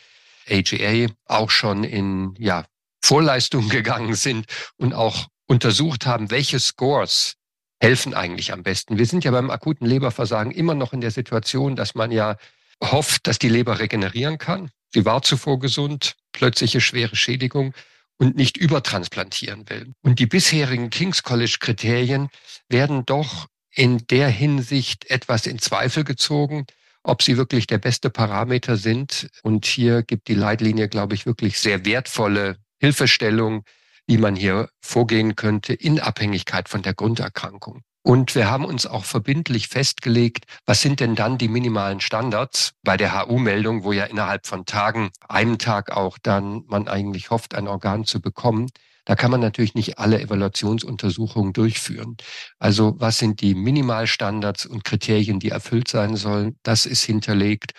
AGA, 0.50 1.06
auch 1.26 1.50
schon 1.50 1.84
in 1.84 2.34
ja, 2.38 2.66
Vorleistungen 3.02 3.68
gegangen 3.70 4.14
sind 4.14 4.46
und 4.76 4.92
auch 4.92 5.26
untersucht 5.46 6.06
haben, 6.06 6.30
welche 6.30 6.60
Scores 6.60 7.36
helfen 7.80 8.14
eigentlich 8.14 8.52
am 8.52 8.62
besten. 8.62 8.98
Wir 8.98 9.06
sind 9.06 9.24
ja 9.24 9.30
beim 9.30 9.50
akuten 9.50 9.86
Leberversagen 9.86 10.52
immer 10.52 10.74
noch 10.74 10.92
in 10.92 11.00
der 11.00 11.10
Situation, 11.10 11.76
dass 11.76 11.94
man 11.94 12.10
ja 12.10 12.36
hofft, 12.82 13.26
dass 13.26 13.38
die 13.38 13.48
Leber 13.48 13.78
regenerieren 13.78 14.38
kann. 14.38 14.70
Sie 14.94 15.04
war 15.04 15.22
zuvor 15.22 15.58
gesund, 15.58 16.14
plötzliche 16.30 16.80
schwere 16.80 17.16
Schädigung 17.16 17.74
und 18.16 18.36
nicht 18.36 18.56
übertransplantieren 18.56 19.68
will. 19.68 19.92
Und 20.02 20.20
die 20.20 20.26
bisherigen 20.26 20.88
King's 20.88 21.24
College 21.24 21.56
Kriterien 21.58 22.28
werden 22.68 23.04
doch 23.04 23.48
in 23.74 24.06
der 24.06 24.28
Hinsicht 24.28 25.10
etwas 25.10 25.46
in 25.46 25.58
Zweifel 25.58 26.04
gezogen, 26.04 26.64
ob 27.02 27.24
sie 27.24 27.36
wirklich 27.36 27.66
der 27.66 27.78
beste 27.78 28.08
Parameter 28.08 28.76
sind. 28.76 29.28
Und 29.42 29.66
hier 29.66 30.04
gibt 30.04 30.28
die 30.28 30.34
Leitlinie, 30.34 30.88
glaube 30.88 31.16
ich, 31.16 31.26
wirklich 31.26 31.58
sehr 31.58 31.84
wertvolle 31.84 32.58
Hilfestellung, 32.78 33.64
wie 34.06 34.18
man 34.18 34.36
hier 34.36 34.68
vorgehen 34.80 35.34
könnte 35.34 35.74
in 35.74 35.98
Abhängigkeit 35.98 36.68
von 36.68 36.82
der 36.82 36.94
Grunderkrankung. 36.94 37.82
Und 38.06 38.34
wir 38.34 38.50
haben 38.50 38.66
uns 38.66 38.84
auch 38.84 39.06
verbindlich 39.06 39.68
festgelegt, 39.68 40.44
was 40.66 40.82
sind 40.82 41.00
denn 41.00 41.14
dann 41.14 41.38
die 41.38 41.48
minimalen 41.48 42.02
Standards 42.02 42.74
bei 42.82 42.98
der 42.98 43.18
HU-Meldung, 43.18 43.82
wo 43.82 43.92
ja 43.92 44.04
innerhalb 44.04 44.46
von 44.46 44.66
Tagen, 44.66 45.08
einem 45.26 45.56
Tag 45.56 45.90
auch 45.90 46.18
dann 46.22 46.64
man 46.66 46.86
eigentlich 46.86 47.30
hofft, 47.30 47.54
ein 47.54 47.66
Organ 47.66 48.04
zu 48.04 48.20
bekommen. 48.20 48.68
Da 49.06 49.14
kann 49.14 49.30
man 49.30 49.40
natürlich 49.40 49.74
nicht 49.74 49.98
alle 49.98 50.20
Evaluationsuntersuchungen 50.20 51.54
durchführen. 51.54 52.18
Also 52.58 52.94
was 52.98 53.18
sind 53.18 53.40
die 53.40 53.54
Minimalstandards 53.54 54.66
und 54.66 54.84
Kriterien, 54.84 55.40
die 55.40 55.48
erfüllt 55.48 55.88
sein 55.88 56.16
sollen? 56.16 56.58
Das 56.62 56.84
ist 56.84 57.04
hinterlegt. 57.04 57.72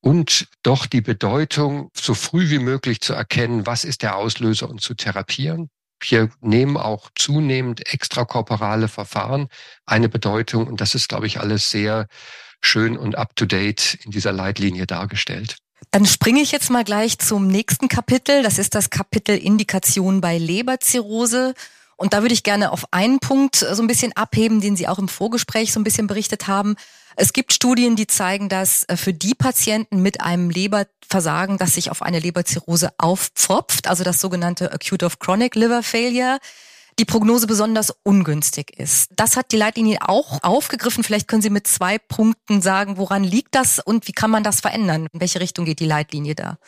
Und 0.00 0.48
doch 0.62 0.86
die 0.86 1.02
Bedeutung, 1.02 1.90
so 1.94 2.14
früh 2.14 2.48
wie 2.48 2.60
möglich 2.60 3.02
zu 3.02 3.12
erkennen, 3.12 3.66
was 3.66 3.84
ist 3.84 4.00
der 4.00 4.16
Auslöser 4.16 4.70
und 4.70 4.80
zu 4.80 4.94
therapieren. 4.94 5.68
Hier 6.02 6.30
nehmen 6.40 6.76
auch 6.76 7.10
zunehmend 7.14 7.92
extrakorporale 7.92 8.88
Verfahren 8.88 9.48
eine 9.86 10.08
Bedeutung 10.08 10.66
und 10.66 10.80
das 10.80 10.94
ist, 10.94 11.08
glaube 11.08 11.26
ich, 11.26 11.40
alles 11.40 11.70
sehr 11.70 12.06
schön 12.60 12.96
und 12.96 13.16
up-to-date 13.16 13.98
in 14.04 14.10
dieser 14.10 14.32
Leitlinie 14.32 14.86
dargestellt. 14.86 15.56
Dann 15.90 16.06
springe 16.06 16.40
ich 16.40 16.52
jetzt 16.52 16.70
mal 16.70 16.84
gleich 16.84 17.18
zum 17.18 17.46
nächsten 17.46 17.88
Kapitel. 17.88 18.42
Das 18.42 18.58
ist 18.58 18.74
das 18.74 18.90
Kapitel 18.90 19.36
Indikation 19.36 20.20
bei 20.20 20.38
Leberzirrhose. 20.38 21.54
Und 21.96 22.12
da 22.12 22.22
würde 22.22 22.34
ich 22.34 22.42
gerne 22.42 22.72
auf 22.72 22.92
einen 22.92 23.18
Punkt 23.20 23.56
so 23.56 23.82
ein 23.82 23.86
bisschen 23.86 24.12
abheben, 24.14 24.60
den 24.60 24.76
Sie 24.76 24.88
auch 24.88 24.98
im 24.98 25.08
Vorgespräch 25.08 25.72
so 25.72 25.80
ein 25.80 25.84
bisschen 25.84 26.06
berichtet 26.06 26.46
haben. 26.46 26.76
Es 27.18 27.32
gibt 27.32 27.54
Studien, 27.54 27.96
die 27.96 28.06
zeigen, 28.06 28.50
dass 28.50 28.84
äh, 28.84 28.96
für 28.96 29.14
die 29.14 29.34
Patienten 29.34 30.02
mit 30.02 30.20
einem 30.20 30.50
Leberversagen, 30.50 31.56
das 31.56 31.74
sich 31.74 31.90
auf 31.90 32.02
eine 32.02 32.18
Leberzirrhose 32.18 32.90
aufpfropft, 32.98 33.88
also 33.88 34.04
das 34.04 34.20
sogenannte 34.20 34.70
Acute 34.70 35.06
of 35.06 35.18
Chronic 35.18 35.54
Liver 35.54 35.82
Failure, 35.82 36.38
die 36.98 37.06
Prognose 37.06 37.46
besonders 37.46 37.94
ungünstig 38.02 38.78
ist. 38.78 39.10
Das 39.16 39.36
hat 39.36 39.52
die 39.52 39.56
Leitlinie 39.56 39.98
auch 40.02 40.42
aufgegriffen. 40.42 41.04
Vielleicht 41.04 41.26
können 41.26 41.42
Sie 41.42 41.50
mit 41.50 41.66
zwei 41.66 41.98
Punkten 41.98 42.60
sagen, 42.60 42.98
woran 42.98 43.24
liegt 43.24 43.54
das 43.54 43.78
und 43.78 44.08
wie 44.08 44.12
kann 44.12 44.30
man 44.30 44.44
das 44.44 44.60
verändern? 44.60 45.08
In 45.12 45.20
welche 45.20 45.40
Richtung 45.40 45.64
geht 45.64 45.80
die 45.80 45.86
Leitlinie 45.86 46.34
da? 46.34 46.58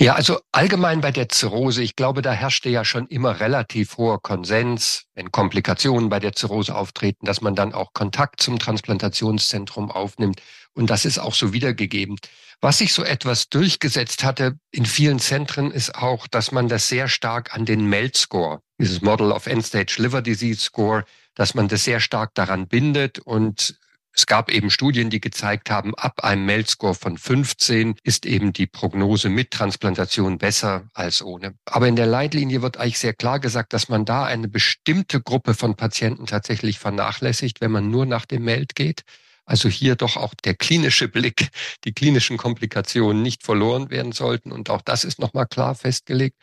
Ja, 0.00 0.14
also 0.14 0.40
allgemein 0.50 1.00
bei 1.00 1.12
der 1.12 1.28
Zirrhose, 1.28 1.80
ich 1.80 1.94
glaube, 1.94 2.20
da 2.20 2.32
herrschte 2.32 2.68
ja 2.68 2.84
schon 2.84 3.06
immer 3.06 3.38
relativ 3.38 3.96
hoher 3.96 4.20
Konsens, 4.20 5.04
wenn 5.14 5.30
Komplikationen 5.30 6.08
bei 6.08 6.18
der 6.18 6.32
Zirrhose 6.32 6.74
auftreten, 6.74 7.26
dass 7.26 7.40
man 7.40 7.54
dann 7.54 7.72
auch 7.72 7.92
Kontakt 7.92 8.40
zum 8.40 8.58
Transplantationszentrum 8.58 9.92
aufnimmt. 9.92 10.42
Und 10.72 10.90
das 10.90 11.04
ist 11.04 11.18
auch 11.18 11.34
so 11.34 11.52
wiedergegeben. 11.52 12.16
Was 12.60 12.78
sich 12.78 12.92
so 12.92 13.04
etwas 13.04 13.48
durchgesetzt 13.48 14.24
hatte 14.24 14.58
in 14.72 14.84
vielen 14.84 15.20
Zentren 15.20 15.70
ist 15.70 15.94
auch, 15.94 16.26
dass 16.26 16.50
man 16.50 16.66
das 16.66 16.88
sehr 16.88 17.06
stark 17.06 17.54
an 17.54 17.64
den 17.64 17.86
MELD-Score, 17.86 18.62
dieses 18.80 19.00
Model 19.00 19.30
of 19.30 19.46
End-Stage 19.46 19.96
Liver 19.98 20.22
Disease 20.22 20.60
Score, 20.60 21.04
dass 21.36 21.54
man 21.54 21.68
das 21.68 21.84
sehr 21.84 22.00
stark 22.00 22.34
daran 22.34 22.66
bindet 22.66 23.20
und 23.20 23.78
es 24.16 24.26
gab 24.26 24.50
eben 24.50 24.70
Studien, 24.70 25.10
die 25.10 25.20
gezeigt 25.20 25.70
haben, 25.70 25.94
ab 25.96 26.22
einem 26.22 26.46
MELD-Score 26.46 26.94
von 26.94 27.18
15 27.18 27.96
ist 28.04 28.26
eben 28.26 28.52
die 28.52 28.66
Prognose 28.66 29.28
mit 29.28 29.50
Transplantation 29.50 30.38
besser 30.38 30.88
als 30.94 31.20
ohne. 31.20 31.54
Aber 31.64 31.88
in 31.88 31.96
der 31.96 32.06
Leitlinie 32.06 32.62
wird 32.62 32.76
eigentlich 32.76 33.00
sehr 33.00 33.14
klar 33.14 33.40
gesagt, 33.40 33.72
dass 33.72 33.88
man 33.88 34.04
da 34.04 34.24
eine 34.24 34.46
bestimmte 34.46 35.20
Gruppe 35.20 35.54
von 35.54 35.74
Patienten 35.74 36.26
tatsächlich 36.26 36.78
vernachlässigt, 36.78 37.60
wenn 37.60 37.72
man 37.72 37.90
nur 37.90 38.06
nach 38.06 38.24
dem 38.24 38.44
MELD 38.44 38.76
geht. 38.76 39.02
Also 39.46 39.68
hier 39.68 39.96
doch 39.96 40.16
auch 40.16 40.32
der 40.34 40.54
klinische 40.54 41.08
Blick, 41.08 41.48
die 41.84 41.92
klinischen 41.92 42.36
Komplikationen 42.36 43.20
nicht 43.20 43.42
verloren 43.42 43.90
werden 43.90 44.12
sollten. 44.12 44.52
Und 44.52 44.70
auch 44.70 44.80
das 44.80 45.02
ist 45.04 45.18
nochmal 45.18 45.46
klar 45.46 45.74
festgelegt. 45.74 46.36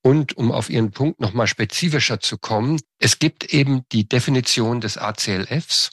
Und 0.00 0.36
um 0.36 0.50
auf 0.50 0.70
Ihren 0.70 0.92
Punkt 0.92 1.20
nochmal 1.20 1.46
spezifischer 1.46 2.20
zu 2.20 2.38
kommen, 2.38 2.80
es 2.98 3.18
gibt 3.18 3.52
eben 3.52 3.82
die 3.92 4.08
Definition 4.08 4.80
des 4.80 4.96
ACLFs. 4.96 5.90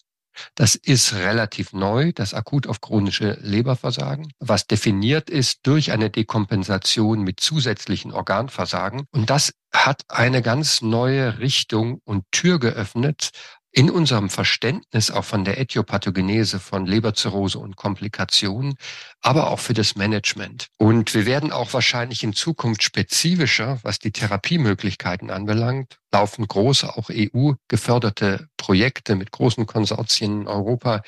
Das 0.55 0.75
ist 0.75 1.13
relativ 1.13 1.73
neu, 1.73 2.11
das 2.13 2.33
akut 2.33 2.67
auf 2.67 2.81
chronische 2.81 3.37
Leberversagen, 3.41 4.31
was 4.39 4.67
definiert 4.67 5.29
ist 5.29 5.59
durch 5.63 5.91
eine 5.91 6.09
Dekompensation 6.09 7.21
mit 7.21 7.39
zusätzlichen 7.39 8.11
Organversagen. 8.11 9.05
Und 9.11 9.29
das 9.29 9.53
hat 9.73 10.03
eine 10.07 10.41
ganz 10.41 10.81
neue 10.81 11.39
Richtung 11.39 12.01
und 12.05 12.23
Tür 12.31 12.59
geöffnet, 12.59 13.31
in 13.75 13.91
unserem 13.91 14.29
Verständnis 14.29 15.11
auch 15.11 15.25
von 15.25 15.43
der 15.43 15.59
Äthiopathogenese 15.59 16.61
von 16.61 16.85
Leberzirrhose 16.85 17.59
und 17.59 17.75
Komplikationen, 17.75 18.75
aber 19.21 19.51
auch 19.51 19.59
für 19.59 19.73
das 19.73 19.97
Management. 19.97 20.67
Und 20.77 21.13
wir 21.13 21.25
werden 21.25 21.51
auch 21.51 21.73
wahrscheinlich 21.73 22.23
in 22.23 22.31
Zukunft 22.31 22.83
spezifischer, 22.83 23.79
was 23.83 23.99
die 23.99 24.11
Therapiemöglichkeiten 24.11 25.29
anbelangt, 25.29 25.97
laufen 26.13 26.47
große, 26.47 26.95
auch 26.95 27.09
EU-geförderte 27.11 28.47
Projekte 28.55 29.17
mit 29.17 29.31
großen 29.31 29.65
Konsortien 29.65 30.43
in 30.43 30.47
Europa, 30.47 31.01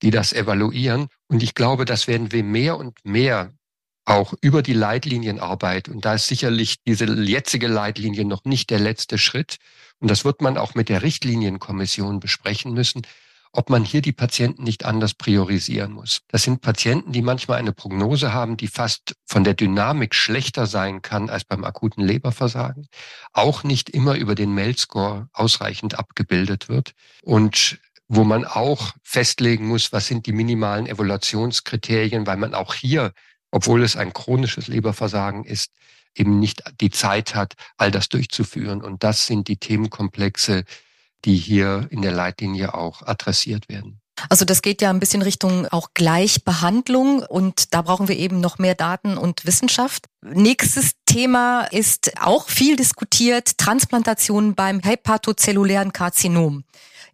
die 0.00 0.10
das 0.10 0.32
evaluieren. 0.32 1.08
Und 1.28 1.42
ich 1.42 1.52
glaube, 1.52 1.84
das 1.84 2.08
werden 2.08 2.32
wir 2.32 2.42
mehr 2.42 2.78
und 2.78 2.96
mehr 3.04 3.52
auch 4.04 4.34
über 4.40 4.62
die 4.62 4.74
Leitlinienarbeit. 4.74 5.88
Und 5.88 6.04
da 6.04 6.14
ist 6.14 6.26
sicherlich 6.26 6.82
diese 6.84 7.06
jetzige 7.06 7.68
Leitlinie 7.68 8.24
noch 8.24 8.44
nicht 8.44 8.70
der 8.70 8.80
letzte 8.80 9.18
Schritt. 9.18 9.56
Und 10.00 10.10
das 10.10 10.24
wird 10.24 10.42
man 10.42 10.58
auch 10.58 10.74
mit 10.74 10.88
der 10.88 11.02
Richtlinienkommission 11.02 12.20
besprechen 12.20 12.74
müssen, 12.74 13.02
ob 13.54 13.70
man 13.70 13.84
hier 13.84 14.02
die 14.02 14.12
Patienten 14.12 14.64
nicht 14.64 14.84
anders 14.84 15.14
priorisieren 15.14 15.92
muss. 15.92 16.22
Das 16.28 16.42
sind 16.42 16.60
Patienten, 16.60 17.12
die 17.12 17.22
manchmal 17.22 17.58
eine 17.58 17.72
Prognose 17.72 18.32
haben, 18.32 18.56
die 18.56 18.66
fast 18.66 19.14
von 19.24 19.44
der 19.44 19.54
Dynamik 19.54 20.14
schlechter 20.14 20.66
sein 20.66 21.02
kann 21.02 21.30
als 21.30 21.44
beim 21.44 21.64
akuten 21.64 22.04
Leberversagen, 22.04 22.88
auch 23.32 23.62
nicht 23.62 23.90
immer 23.90 24.16
über 24.16 24.34
den 24.34 24.52
Mail-Score 24.54 25.28
ausreichend 25.32 25.96
abgebildet 25.98 26.68
wird 26.68 26.92
und 27.22 27.78
wo 28.08 28.24
man 28.24 28.44
auch 28.44 28.92
festlegen 29.02 29.66
muss, 29.68 29.92
was 29.92 30.08
sind 30.08 30.26
die 30.26 30.32
minimalen 30.32 30.86
Evaluationskriterien, 30.86 32.26
weil 32.26 32.36
man 32.36 32.54
auch 32.54 32.74
hier, 32.74 33.12
obwohl 33.54 33.84
es 33.84 33.94
ein 33.94 34.12
chronisches 34.12 34.66
Leberversagen 34.66 35.44
ist, 35.44 35.70
eben 36.16 36.40
nicht 36.40 36.64
die 36.80 36.90
Zeit 36.90 37.36
hat, 37.36 37.54
all 37.76 37.92
das 37.92 38.08
durchzuführen. 38.08 38.82
Und 38.82 39.04
das 39.04 39.26
sind 39.26 39.46
die 39.46 39.58
Themenkomplexe, 39.58 40.64
die 41.24 41.36
hier 41.36 41.86
in 41.90 42.02
der 42.02 42.10
Leitlinie 42.10 42.74
auch 42.74 43.02
adressiert 43.02 43.68
werden. 43.68 44.00
Also 44.28 44.44
das 44.44 44.60
geht 44.60 44.82
ja 44.82 44.90
ein 44.90 44.98
bisschen 44.98 45.22
Richtung 45.22 45.68
auch 45.68 45.90
Gleichbehandlung 45.94 47.22
und 47.22 47.74
da 47.74 47.82
brauchen 47.82 48.08
wir 48.08 48.16
eben 48.16 48.40
noch 48.40 48.58
mehr 48.58 48.74
Daten 48.74 49.16
und 49.16 49.46
Wissenschaft. 49.46 50.06
Nächstes 50.22 50.92
Thema 51.06 51.62
ist 51.66 52.20
auch 52.20 52.48
viel 52.48 52.74
diskutiert, 52.74 53.56
Transplantation 53.58 54.56
beim 54.56 54.80
hepatozellulären 54.80 55.92
Karzinom. 55.92 56.64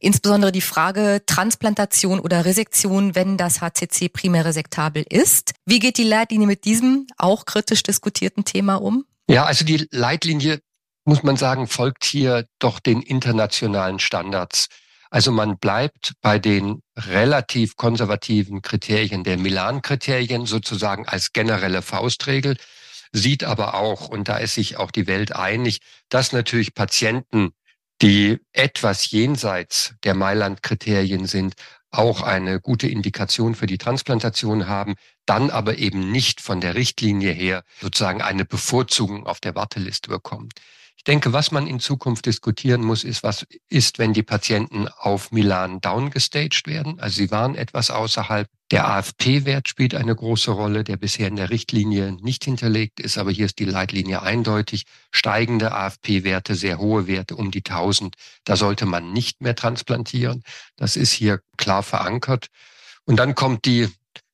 Insbesondere 0.01 0.51
die 0.51 0.63
Frage 0.63 1.23
Transplantation 1.27 2.21
oder 2.21 2.47
Resektion, 2.47 3.15
wenn 3.15 3.37
das 3.37 3.61
HCC 3.61 4.09
primär 4.09 4.47
resektabel 4.47 5.05
ist. 5.09 5.53
Wie 5.67 5.79
geht 5.79 5.99
die 5.99 6.05
Leitlinie 6.05 6.47
mit 6.47 6.65
diesem 6.65 7.07
auch 7.19 7.45
kritisch 7.45 7.83
diskutierten 7.83 8.45
Thema 8.45 8.77
um? 8.77 9.05
Ja, 9.29 9.45
also 9.45 9.65
die 9.65 9.87
Leitlinie, 9.91 10.61
muss 11.05 11.23
man 11.23 11.37
sagen, 11.37 11.67
folgt 11.67 12.05
hier 12.05 12.47
doch 12.59 12.81
den 12.81 13.03
internationalen 13.03 13.99
Standards. 13.99 14.69
Also 15.11 15.33
man 15.33 15.59
bleibt 15.59 16.15
bei 16.23 16.39
den 16.39 16.83
relativ 16.97 17.77
konservativen 17.77 18.63
Kriterien 18.63 19.23
der 19.23 19.37
Milan-Kriterien 19.37 20.47
sozusagen 20.47 21.07
als 21.07 21.33
generelle 21.33 21.83
Faustregel, 21.83 22.57
sieht 23.13 23.45
aber 23.45 23.75
auch, 23.75 24.09
und 24.09 24.29
da 24.29 24.39
ist 24.39 24.55
sich 24.55 24.77
auch 24.77 24.93
die 24.93 25.09
Welt 25.09 25.35
einig, 25.35 25.81
dass 26.09 26.33
natürlich 26.33 26.75
Patienten 26.75 27.51
die 28.03 28.39
etwas 28.53 29.11
jenseits 29.11 29.95
der 30.05 30.15
Mailand-Kriterien 30.15 31.27
sind, 31.27 31.55
auch 31.91 32.23
eine 32.23 32.61
gute 32.61 32.87
Indikation 32.89 33.55
für 33.55 33.67
die 33.67 33.79
Transplantation 33.79 34.69
haben, 34.69 34.95
dann 35.27 35.51
aber 35.51 35.79
eben 35.79 36.11
nicht 36.11 36.41
von 36.41 36.61
der 36.61 36.77
Richtlinie 36.77 37.33
her 37.33 37.63
sozusagen 37.81 38.23
eine 38.23 38.45
Bevorzugung 38.45 39.27
auf 39.27 39.41
der 39.41 39.55
Warteliste 39.55 40.09
bekommen. 40.09 40.49
Ich 41.01 41.05
denke, 41.05 41.33
was 41.33 41.51
man 41.51 41.67
in 41.67 41.81
Zukunft 41.81 42.27
diskutieren 42.27 42.83
muss, 42.83 43.05
ist, 43.05 43.23
was 43.23 43.47
ist, 43.71 43.99
wenn 43.99 44.13
die 44.13 44.23
Patienten 44.23 44.87
auf 44.87 45.33
Milan 45.33 45.81
downgestaged 45.81 46.67
werden. 46.67 47.01
Also 47.01 47.17
sie 47.17 47.31
waren 47.31 47.55
etwas 47.55 47.89
außerhalb. 47.89 48.47
Der 48.71 48.87
AFP-Wert 48.87 49.67
spielt 49.67 49.95
eine 49.95 50.15
große 50.15 50.51
Rolle, 50.51 50.85
der 50.85 50.99
bisher 50.99 51.29
in 51.29 51.37
der 51.37 51.49
Richtlinie 51.49 52.13
nicht 52.21 52.45
hinterlegt 52.45 53.01
ist, 53.01 53.17
aber 53.17 53.31
hier 53.31 53.47
ist 53.47 53.61
die 53.61 53.65
Leitlinie 53.65 54.21
eindeutig. 54.21 54.85
Steigende 55.11 55.73
AFP-Werte, 55.73 56.55
sehr 56.55 56.79
hohe 56.79 57.07
Werte 57.07 57.35
um 57.35 57.51
die 57.51 57.65
1000. 57.65 58.15
Da 58.45 58.57
sollte 58.57 58.85
man 58.85 59.15
nicht 59.15 59.41
mehr 59.41 59.55
transplantieren. 59.55 60.43
Das 60.77 60.97
ist 60.97 61.13
hier 61.13 61.41
klar 61.57 61.83
verankert. 61.83 62.49
Und 63.07 63.17
dann 63.17 63.35
kommt 63.35 63.65
die 63.65 63.89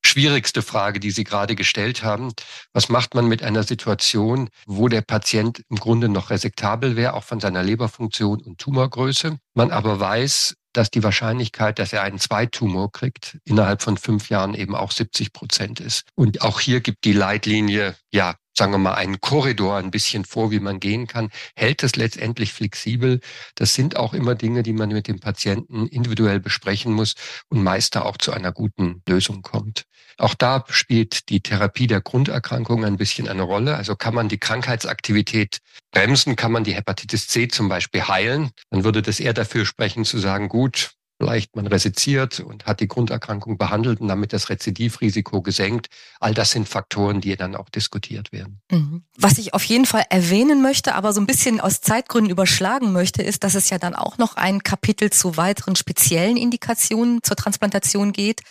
schwierigste 0.07 0.63
Frage, 0.63 1.01
die 1.01 1.11
Sie 1.11 1.25
gerade 1.25 1.55
gestellt 1.55 2.03
haben. 2.03 2.33
Was 2.73 2.89
macht 2.89 3.15
man 3.15 3.27
mit 3.27 3.43
einer 3.43 3.63
Situation, 3.63 4.49
wo 4.67 4.89
der 4.89 5.03
Patient 5.03 5.63
im 5.69 5.77
Grunde 5.77 6.09
noch 6.09 6.31
resektabel 6.31 6.97
wäre, 6.97 7.15
auch 7.15 7.25
von 7.25 7.41
seiner 7.41 7.63
Leberfunktion 7.63 8.41
und 8.41 8.59
Tumorgröße? 8.59 9.39
Man 9.55 9.71
aber 9.71 10.01
weiß, 10.01 10.55
dass 10.73 10.91
die 10.91 11.03
Wahrscheinlichkeit, 11.03 11.79
dass 11.79 11.93
er 11.93 12.03
einen 12.03 12.19
Zweitumor 12.19 12.93
kriegt, 12.93 13.39
innerhalb 13.45 13.83
von 13.83 13.97
fünf 13.97 14.29
Jahren 14.29 14.55
eben 14.55 14.75
auch 14.75 14.93
70 14.93 15.33
Prozent 15.33 15.81
ist. 15.81 16.05
Und 16.15 16.43
auch 16.43 16.61
hier 16.61 16.81
gibt 16.81 17.05
die 17.05 17.13
Leitlinie, 17.13 17.97
ja, 18.13 18.35
sagen 18.57 18.73
wir 18.73 18.79
mal, 18.79 18.95
einen 18.95 19.21
Korridor 19.21 19.77
ein 19.77 19.91
bisschen 19.91 20.25
vor, 20.25 20.51
wie 20.51 20.61
man 20.61 20.81
gehen 20.81 21.07
kann, 21.07 21.31
hält 21.55 21.83
es 21.83 21.97
letztendlich 21.97 22.53
flexibel. 22.53 23.21
Das 23.55 23.75
sind 23.75 23.97
auch 23.97 24.15
immer 24.15 24.35
Dinge, 24.35 24.63
die 24.63 24.73
man 24.73 24.89
mit 24.89 25.09
dem 25.09 25.21
Patienten 25.21 25.87
individuell 25.87 26.41
besprechen 26.41 26.93
muss 26.93 27.15
und 27.49 27.63
meist 27.63 27.95
da 27.95 28.03
auch 28.03 28.17
zu 28.17 28.33
einer 28.33 28.53
guten 28.53 29.03
Lösung 29.09 29.43
kommt. 29.43 29.85
Auch 30.19 30.35
da 30.35 30.65
spielt 30.71 31.29
die 31.29 31.41
Therapie 31.41 31.87
der 31.87 32.01
Grunderkrankung 32.01 32.85
ein 32.85 32.97
bisschen 32.97 33.29
eine 33.29 33.43
Rolle. 33.43 33.77
Also 33.77 33.97
kann 33.97 34.15
man 34.15 34.29
die 34.29 34.39
Krankheitsaktivität 34.39 35.59
bremsen, 35.91 36.37
kann 36.37 36.53
man 36.53 36.65
die 36.65 36.75
Hepatitis 36.75 37.29
C 37.29 37.49
zum 37.49 37.69
Beispiel 37.69 38.09
heilen, 38.09 38.51
dann 38.71 38.85
würde 38.85 39.03
das 39.03 39.21
eher 39.21 39.35
dafür 39.35 39.67
sprechen 39.67 40.05
zu 40.05 40.19
sagen, 40.19 40.49
gut, 40.49 40.93
Vielleicht 41.19 41.57
man 41.57 41.67
resiziert 41.67 42.41
und 42.41 42.67
hat 42.67 42.81
die 42.81 42.89
Grunderkrankung 42.89 43.57
behandelt 43.57 44.01
und 44.01 44.09
damit 44.09 44.35
das 44.35 44.51
Rezidivrisiko 44.51 45.41
gesenkt. 45.41 45.89
All 46.21 46.35
das 46.35 46.51
sind 46.51 46.69
Faktoren, 46.69 47.23
die 47.23 47.35
dann 47.37 47.57
auch 47.57 47.71
diskutiert 47.71 48.33
werden. 48.33 48.61
Mhm. 48.71 49.03
Was 49.17 49.39
ich 49.39 49.55
auf 49.55 49.65
jeden 49.65 49.87
Fall 49.87 50.05
erwähnen 50.11 50.61
möchte, 50.61 50.95
aber 50.95 51.15
so 51.15 51.21
ein 51.21 51.27
bisschen 51.27 51.59
aus 51.59 51.81
Zeitgründen 51.81 52.31
überschlagen 52.31 52.93
möchte, 52.93 53.23
ist, 53.23 53.45
dass 53.45 53.55
es 53.55 53.71
ja 53.71 53.79
dann 53.79 53.95
auch 53.95 54.19
noch 54.19 54.37
ein 54.37 54.63
Kapitel 54.63 55.09
zu 55.09 55.39
weiteren 55.39 55.75
speziellen 55.75 56.37
Indikationen 56.37 57.23
zur 57.23 57.37
Transplantation 57.37 58.13
geht. 58.13 58.43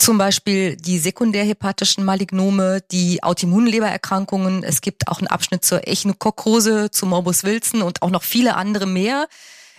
Zum 0.00 0.16
Beispiel 0.16 0.76
die 0.76 0.98
sekundärhepatischen 0.98 2.04
Malignome, 2.04 2.82
die 2.90 3.22
Autoimmunlebererkrankungen. 3.22 4.62
Es 4.62 4.80
gibt 4.80 5.08
auch 5.08 5.18
einen 5.18 5.28
Abschnitt 5.28 5.64
zur 5.64 5.86
Echinokokose, 5.86 6.90
zu 6.90 7.06
Morbus 7.06 7.44
Wilson 7.44 7.82
und 7.82 8.00
auch 8.02 8.10
noch 8.10 8.22
viele 8.22 8.56
andere 8.56 8.86
mehr. 8.86 9.26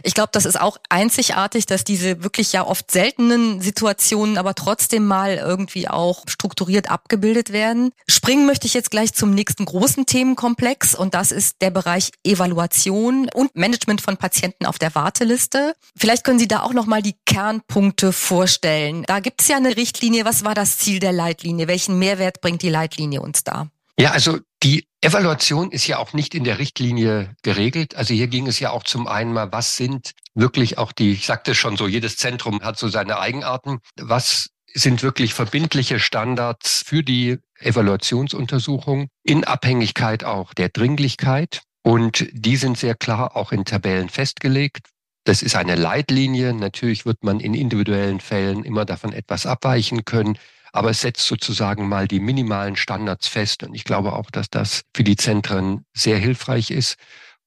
Ich 0.03 0.13
glaube, 0.13 0.29
das 0.31 0.45
ist 0.45 0.59
auch 0.59 0.77
einzigartig, 0.89 1.65
dass 1.65 1.83
diese 1.83 2.23
wirklich 2.23 2.53
ja 2.53 2.65
oft 2.65 2.91
seltenen 2.91 3.61
Situationen 3.61 4.37
aber 4.37 4.55
trotzdem 4.55 5.05
mal 5.05 5.35
irgendwie 5.35 5.87
auch 5.87 6.23
strukturiert 6.27 6.89
abgebildet 6.89 7.51
werden. 7.51 7.91
Springen 8.07 8.45
möchte 8.45 8.67
ich 8.67 8.73
jetzt 8.73 8.91
gleich 8.91 9.13
zum 9.13 9.33
nächsten 9.33 9.65
großen 9.65 10.05
Themenkomplex 10.05 10.95
und 10.95 11.13
das 11.13 11.31
ist 11.31 11.61
der 11.61 11.71
Bereich 11.71 12.11
Evaluation 12.23 13.29
und 13.33 13.55
Management 13.55 14.01
von 14.01 14.17
Patienten 14.17 14.65
auf 14.65 14.79
der 14.79 14.95
Warteliste. 14.95 15.75
Vielleicht 15.95 16.23
können 16.23 16.39
Sie 16.39 16.47
da 16.47 16.63
auch 16.63 16.73
noch 16.73 16.85
mal 16.85 17.01
die 17.01 17.15
Kernpunkte 17.25 18.11
vorstellen. 18.11 19.03
Da 19.07 19.19
gibt 19.19 19.41
es 19.41 19.47
ja 19.47 19.57
eine 19.57 19.77
Richtlinie. 19.77 20.25
Was 20.25 20.43
war 20.43 20.55
das 20.55 20.77
Ziel 20.77 20.99
der 20.99 21.11
Leitlinie? 21.11 21.67
Welchen 21.67 21.99
Mehrwert 21.99 22.41
bringt 22.41 22.61
die 22.61 22.69
Leitlinie 22.69 23.21
uns 23.21 23.43
da? 23.43 23.67
Ja, 23.99 24.11
also 24.11 24.39
die 24.63 24.87
Evaluation 25.01 25.71
ist 25.71 25.87
ja 25.87 25.97
auch 25.97 26.13
nicht 26.13 26.35
in 26.35 26.43
der 26.43 26.59
Richtlinie 26.59 27.35
geregelt. 27.41 27.95
Also 27.95 28.13
hier 28.13 28.27
ging 28.27 28.47
es 28.47 28.59
ja 28.59 28.69
auch 28.69 28.83
zum 28.83 29.07
einen 29.07 29.33
mal, 29.33 29.51
was 29.51 29.75
sind 29.75 30.11
wirklich 30.35 30.77
auch 30.77 30.91
die, 30.91 31.13
ich 31.13 31.25
sagte 31.25 31.55
schon 31.55 31.75
so, 31.75 31.87
jedes 31.87 32.17
Zentrum 32.17 32.61
hat 32.61 32.77
so 32.77 32.87
seine 32.87 33.19
Eigenarten. 33.19 33.79
Was 33.99 34.49
sind 34.73 35.03
wirklich 35.03 35.33
verbindliche 35.33 35.99
Standards 35.99 36.83
für 36.85 37.03
die 37.03 37.39
Evaluationsuntersuchung 37.59 39.07
in 39.23 39.43
Abhängigkeit 39.43 40.23
auch 40.23 40.53
der 40.53 40.69
Dringlichkeit. 40.69 41.61
Und 41.83 42.27
die 42.31 42.57
sind 42.57 42.77
sehr 42.77 42.95
klar 42.95 43.35
auch 43.35 43.51
in 43.51 43.65
Tabellen 43.65 44.09
festgelegt. 44.09 44.87
Das 45.23 45.41
ist 45.41 45.55
eine 45.55 45.75
Leitlinie. 45.75 46.53
Natürlich 46.53 47.05
wird 47.05 47.23
man 47.23 47.39
in 47.39 47.53
individuellen 47.53 48.19
Fällen 48.19 48.63
immer 48.63 48.85
davon 48.85 49.13
etwas 49.13 49.45
abweichen 49.45 50.05
können 50.05 50.37
aber 50.71 50.91
es 50.91 51.01
setzt 51.01 51.25
sozusagen 51.27 51.87
mal 51.87 52.07
die 52.07 52.19
minimalen 52.19 52.75
Standards 52.75 53.27
fest. 53.27 53.63
Und 53.63 53.73
ich 53.73 53.83
glaube 53.83 54.13
auch, 54.13 54.31
dass 54.31 54.49
das 54.49 54.83
für 54.95 55.03
die 55.03 55.15
Zentren 55.15 55.85
sehr 55.93 56.17
hilfreich 56.17 56.71
ist. 56.71 56.95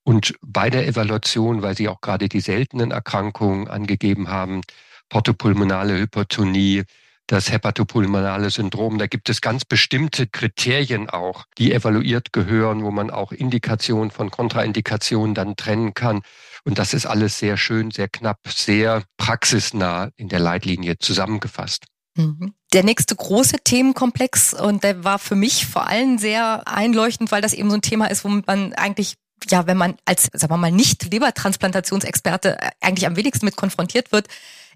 Und 0.04 0.34
bei 0.42 0.68
der 0.68 0.86
Evaluation, 0.86 1.62
weil 1.62 1.76
Sie 1.76 1.88
auch 1.88 2.00
gerade 2.00 2.28
die 2.28 2.40
seltenen 2.40 2.90
Erkrankungen 2.90 3.68
angegeben 3.68 4.28
haben, 4.28 4.60
portopulmonale 5.08 5.98
Hypertonie, 5.98 6.84
das 7.26 7.50
hepatopulmonale 7.50 8.50
Syndrom. 8.50 8.98
Da 8.98 9.06
gibt 9.06 9.30
es 9.30 9.40
ganz 9.40 9.64
bestimmte 9.64 10.26
Kriterien 10.26 11.08
auch, 11.08 11.44
die 11.56 11.72
evaluiert 11.72 12.32
gehören, 12.32 12.84
wo 12.84 12.90
man 12.90 13.10
auch 13.10 13.32
Indikationen 13.32 14.10
von 14.10 14.30
Kontraindikationen 14.30 15.34
dann 15.34 15.56
trennen 15.56 15.94
kann. 15.94 16.20
Und 16.64 16.78
das 16.78 16.94
ist 16.94 17.06
alles 17.06 17.38
sehr 17.38 17.56
schön, 17.56 17.90
sehr 17.90 18.08
knapp, 18.08 18.40
sehr 18.46 19.04
praxisnah 19.16 20.10
in 20.16 20.28
der 20.28 20.40
Leitlinie 20.40 20.98
zusammengefasst. 20.98 21.86
Mhm. 22.16 22.54
Der 22.72 22.84
nächste 22.84 23.14
große 23.16 23.58
Themenkomplex, 23.64 24.54
und 24.54 24.84
der 24.84 25.04
war 25.04 25.18
für 25.18 25.36
mich 25.36 25.66
vor 25.66 25.86
allem 25.86 26.18
sehr 26.18 26.66
einleuchtend, 26.66 27.32
weil 27.32 27.42
das 27.42 27.54
eben 27.54 27.70
so 27.70 27.76
ein 27.76 27.82
Thema 27.82 28.06
ist, 28.06 28.24
womit 28.24 28.46
man 28.46 28.72
eigentlich 28.74 29.16
ja, 29.50 29.66
wenn 29.66 29.76
man 29.76 29.96
als, 30.04 30.30
sagen 30.32 30.52
wir 30.52 30.56
mal, 30.56 30.72
nicht 30.72 31.12
Lebertransplantationsexperte 31.12 32.56
eigentlich 32.80 33.06
am 33.06 33.16
wenigsten 33.16 33.44
mit 33.44 33.56
konfrontiert 33.56 34.12
wird, 34.12 34.28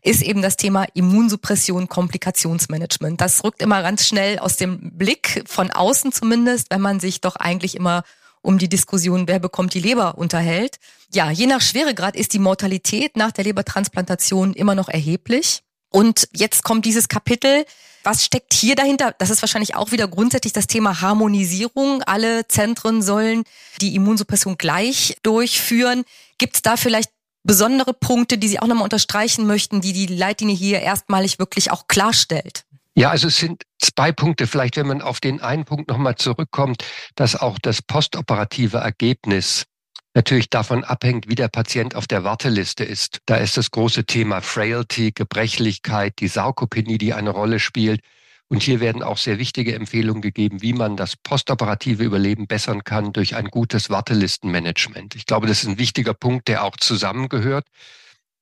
ist 0.02 0.22
eben 0.22 0.42
das 0.42 0.56
Thema 0.56 0.86
Immunsuppression, 0.94 1.88
Komplikationsmanagement. 1.88 3.20
Das 3.20 3.42
rückt 3.44 3.62
immer 3.62 3.82
ganz 3.82 4.06
schnell 4.06 4.38
aus 4.38 4.56
dem 4.56 4.96
Blick, 4.96 5.44
von 5.46 5.70
außen 5.70 6.12
zumindest, 6.12 6.68
wenn 6.70 6.80
man 6.80 7.00
sich 7.00 7.20
doch 7.20 7.36
eigentlich 7.36 7.74
immer 7.74 8.04
um 8.40 8.58
die 8.58 8.68
Diskussion, 8.68 9.26
wer 9.26 9.40
bekommt 9.40 9.74
die 9.74 9.80
Leber, 9.80 10.16
unterhält. 10.16 10.78
Ja, 11.12 11.30
je 11.30 11.46
nach 11.46 11.60
Schweregrad 11.60 12.14
ist 12.14 12.32
die 12.32 12.38
Mortalität 12.38 13.16
nach 13.16 13.32
der 13.32 13.44
Lebertransplantation 13.44 14.54
immer 14.54 14.74
noch 14.74 14.88
erheblich. 14.88 15.62
Und 15.90 16.28
jetzt 16.32 16.64
kommt 16.64 16.84
dieses 16.84 17.08
Kapitel. 17.08 17.64
Was 18.04 18.24
steckt 18.24 18.54
hier 18.54 18.74
dahinter? 18.74 19.14
Das 19.18 19.30
ist 19.30 19.42
wahrscheinlich 19.42 19.74
auch 19.74 19.92
wieder 19.92 20.08
grundsätzlich 20.08 20.52
das 20.52 20.66
Thema 20.66 21.00
Harmonisierung. 21.00 22.02
Alle 22.02 22.46
Zentren 22.48 23.02
sollen 23.02 23.44
die 23.80 23.94
Immunsuppression 23.94 24.56
gleich 24.56 25.16
durchführen. 25.22 26.04
Gibt 26.38 26.56
es 26.56 26.62
da 26.62 26.76
vielleicht 26.76 27.10
besondere 27.42 27.94
Punkte, 27.94 28.38
die 28.38 28.48
Sie 28.48 28.60
auch 28.60 28.66
nochmal 28.66 28.84
unterstreichen 28.84 29.46
möchten, 29.46 29.80
die 29.80 29.92
die 29.92 30.06
Leitlinie 30.06 30.54
hier 30.54 30.80
erstmalig 30.80 31.38
wirklich 31.38 31.70
auch 31.70 31.88
klarstellt? 31.88 32.64
Ja, 32.94 33.10
also 33.10 33.28
es 33.28 33.36
sind 33.36 33.62
zwei 33.80 34.12
Punkte. 34.12 34.46
Vielleicht, 34.46 34.76
wenn 34.76 34.88
man 34.88 35.02
auf 35.02 35.20
den 35.20 35.40
einen 35.40 35.64
Punkt 35.64 35.88
nochmal 35.88 36.16
zurückkommt, 36.16 36.84
dass 37.14 37.36
auch 37.36 37.58
das 37.60 37.80
postoperative 37.80 38.78
Ergebnis 38.78 39.66
natürlich 40.14 40.50
davon 40.50 40.84
abhängt, 40.84 41.28
wie 41.28 41.34
der 41.34 41.48
Patient 41.48 41.94
auf 41.94 42.06
der 42.06 42.24
Warteliste 42.24 42.84
ist. 42.84 43.18
Da 43.26 43.36
ist 43.36 43.56
das 43.56 43.70
große 43.70 44.04
Thema 44.04 44.40
Frailty, 44.40 45.12
Gebrechlichkeit, 45.12 46.14
die 46.18 46.28
Sarkopenie, 46.28 46.98
die 46.98 47.14
eine 47.14 47.30
Rolle 47.30 47.60
spielt. 47.60 48.00
Und 48.48 48.62
hier 48.62 48.80
werden 48.80 49.02
auch 49.02 49.18
sehr 49.18 49.38
wichtige 49.38 49.74
Empfehlungen 49.74 50.22
gegeben, 50.22 50.62
wie 50.62 50.72
man 50.72 50.96
das 50.96 51.16
postoperative 51.16 52.02
Überleben 52.02 52.46
bessern 52.46 52.82
kann 52.82 53.12
durch 53.12 53.36
ein 53.36 53.48
gutes 53.48 53.90
Wartelistenmanagement. 53.90 55.14
Ich 55.14 55.26
glaube, 55.26 55.46
das 55.46 55.62
ist 55.62 55.68
ein 55.68 55.78
wichtiger 55.78 56.14
Punkt, 56.14 56.48
der 56.48 56.64
auch 56.64 56.76
zusammengehört. 56.78 57.66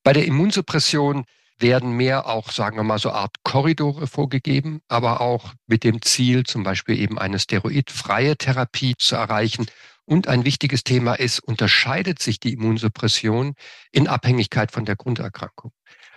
Bei 0.04 0.12
der 0.12 0.24
Immunsuppression 0.24 1.24
werden 1.58 1.92
mehr 1.96 2.26
auch, 2.26 2.52
sagen 2.52 2.76
wir 2.76 2.84
mal, 2.84 2.98
so 2.98 3.10
Art 3.10 3.34
Korridore 3.42 4.06
vorgegeben, 4.06 4.80
aber 4.88 5.20
auch 5.20 5.54
mit 5.66 5.82
dem 5.84 6.02
Ziel, 6.02 6.44
zum 6.44 6.62
Beispiel 6.62 6.98
eben 6.98 7.18
eine 7.18 7.38
steroidfreie 7.38 8.36
Therapie 8.36 8.94
zu 8.98 9.16
erreichen. 9.16 9.66
Und 10.06 10.28
ein 10.28 10.44
wichtiges 10.44 10.84
Thema 10.84 11.14
ist, 11.14 11.40
unterscheidet 11.40 12.22
sich 12.22 12.38
die 12.38 12.52
Immunsuppression 12.52 13.54
in 13.90 14.06
Abhängigkeit 14.06 14.70
von 14.70 14.84
der 14.84 14.96
Grunderkrankung. 14.96 15.72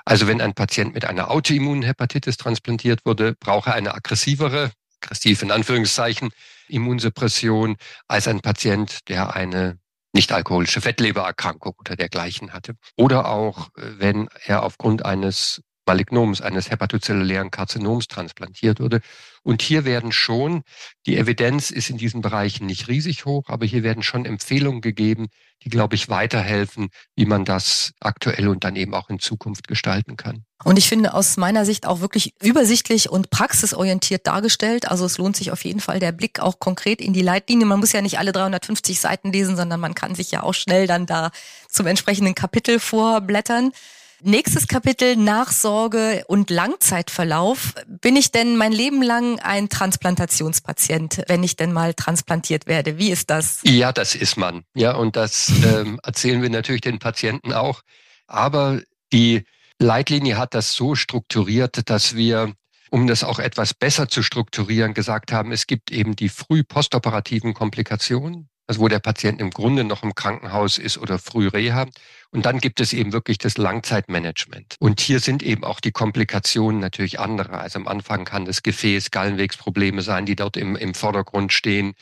Also 0.06 0.28
wenn 0.28 0.42
ein 0.42 0.54
Patient 0.54 0.94
mit 0.94 1.06
einer 1.06 1.32
Autoimmunhepatitis 1.32 2.38
transplantiert 2.38 3.06
wurde, 3.06 3.36
braucht 3.40 3.68
er 3.68 3.74
eine 3.74 3.96
aggressivere, 3.96 4.72
aggressiv 5.02 5.42
in 5.42 5.52
Anführungszeichen, 5.52 6.30
Immunsuppression 6.68 7.78
als 8.08 8.28
ein 8.28 8.42
Patient, 8.42 9.08
der 9.10 9.36
eine 9.36 9.80
nicht-alkoholische 10.14 10.82
Fettlebererkrankung 10.82 11.74
oder 11.80 11.96
dergleichen 11.96 12.54
hatte. 12.54 12.76
Oder 12.96 13.28
auch, 13.28 13.70
äh, 13.76 14.00
wenn 14.00 14.28
er 14.46 14.64
aufgrund 14.64 15.06
eines 15.06 15.62
Malignoms, 15.90 16.40
eines 16.42 16.70
hepatozellulären 16.70 17.50
Karzinoms 17.50 18.08
transplantiert 18.08 18.80
wurde. 18.80 19.02
Und 19.42 19.64
hier 19.64 19.86
werden 19.86 20.12
schon, 20.12 20.62
die 21.08 21.18
Evidenz 21.18 21.72
ist 21.72 21.90
in 21.90 21.98
diesen 21.98 22.22
Bereichen 22.22 22.68
nicht 22.68 22.88
riesig 22.88 23.26
hoch, 23.26 23.46
aber 23.48 23.66
hier 23.66 23.82
werden 23.82 24.04
schon 24.04 24.26
Empfehlungen 24.26 24.82
gegeben, 24.82 25.30
die, 25.64 25.70
glaube 25.70 25.96
ich, 25.96 26.08
weiterhelfen, 26.08 26.90
wie 27.16 27.26
man 27.26 27.44
das 27.44 27.94
aktuell 28.00 28.50
und 28.50 28.64
dann 28.64 28.76
eben 28.76 28.94
auch 28.94 29.10
in 29.10 29.18
Zukunft 29.18 29.68
gestalten 29.68 30.16
kann. 30.16 30.44
Und 30.64 30.78
ich 30.78 30.88
finde 30.88 31.16
aus 31.16 31.38
meiner 31.38 31.66
Sicht 31.66 31.88
auch 31.88 32.02
wirklich 32.02 32.36
übersichtlich 32.40 33.10
und 33.10 33.32
praxisorientiert 33.32 34.28
dargestellt. 34.28 34.88
Also 34.88 35.06
es 35.06 35.18
lohnt 35.18 35.38
sich 35.38 35.52
auf 35.52 35.66
jeden 35.66 35.80
Fall 35.80 36.00
der 36.00 36.12
Blick 36.12 36.40
auch 36.40 36.60
konkret 36.60 37.02
in 37.02 37.14
die 37.14 37.24
Leitlinie. 37.24 37.66
Man 37.66 37.80
muss 37.80 37.94
ja 37.94 38.02
nicht 38.02 38.20
alle 38.20 38.32
350 38.32 39.00
Seiten 39.00 39.32
lesen, 39.32 39.56
sondern 39.56 39.80
man 39.80 39.96
kann 39.96 40.14
sich 40.14 40.30
ja 40.30 40.44
auch 40.44 40.54
schnell 40.54 40.86
dann 40.86 41.08
da 41.08 41.32
zum 41.68 41.88
entsprechenden 41.88 42.36
Kapitel 42.36 42.80
vorblättern. 42.80 43.72
Nächstes 44.22 44.68
Kapitel 44.68 45.16
Nachsorge 45.16 46.26
und 46.28 46.50
Langzeitverlauf. 46.50 47.74
Bin 47.88 48.18
ich 48.18 48.32
denn 48.32 48.58
mein 48.58 48.74
Leben 48.74 49.02
lang 49.02 49.40
ein 49.40 49.70
Transplantationspatient, 49.70 51.24
wenn 51.28 51.42
ich 51.44 51.56
denn 51.56 51.72
mal 51.72 51.94
transplantiert 51.94 52.68
werde? 52.68 52.98
Wie 52.98 53.12
ist 53.12 53.30
das? 53.30 53.60
Ja, 53.64 53.94
das 53.94 54.16
ist 54.16 54.36
man. 54.36 54.64
Ja, 54.76 54.96
und 54.96 55.16
das 55.16 55.52
ähm, 55.64 56.00
erzählen 56.04 56.42
wir 56.42 56.50
natürlich 56.50 56.82
den 56.82 57.00
Patienten 57.00 57.54
auch. 57.54 57.82
Aber 58.28 58.82
die 59.14 59.46
Leitlinie 59.80 60.38
hat 60.38 60.54
das 60.54 60.74
so 60.74 60.96
strukturiert, 60.96 61.90
dass 61.90 62.16
wir 62.16 62.54
um 62.92 63.08
das 63.08 63.24
auch 63.24 63.40
etwas 63.40 63.74
besser 63.74 64.10
zu 64.10 64.24
strukturieren, 64.24 64.94
gesagt 64.94 65.32
haben, 65.32 65.52
es 65.52 65.68
gibt 65.68 65.92
eben 65.92 66.16
die 66.16 66.30
früh 66.30 66.64
postoperativen 66.64 67.54
Komplikationen, 67.54 68.49
also 68.70 68.80
wo 68.82 68.88
der 68.88 69.00
Patient 69.00 69.42
im 69.42 69.50
Grunde 69.50 69.84
noch 69.84 70.04
im 70.04 70.14
Krankenhaus 70.14 70.78
ist 70.78 71.00
oder 71.00 71.18
früh 71.18 71.48
Reha. 71.48 71.88
Und 72.30 72.46
dann 72.46 72.60
gibt 72.60 72.80
es 72.80 72.94
eben 72.94 73.14
wirklich 73.14 73.40
das 73.40 73.58
Langzeitmanagement. 73.58 74.76
Und 74.78 75.02
hier 75.02 75.20
sind 75.20 75.42
eben 75.42 75.64
auch 75.64 75.80
die 75.80 75.92
Komplikationen 75.92 76.80
natürlich 76.80 77.20
andere. 77.20 77.58
Also 77.58 77.80
am 77.80 77.88
Anfang 77.88 78.26
kann 78.26 78.46
das 78.46 78.62
Gefäß, 78.62 79.10
Gallenwegsprobleme 79.10 80.04
sein, 80.04 80.28
die 80.28 80.36
dort 80.36 80.56
im, 80.56 80.76
im 80.76 80.94
Vordergrund 80.94 81.52
stehen. 81.52 81.96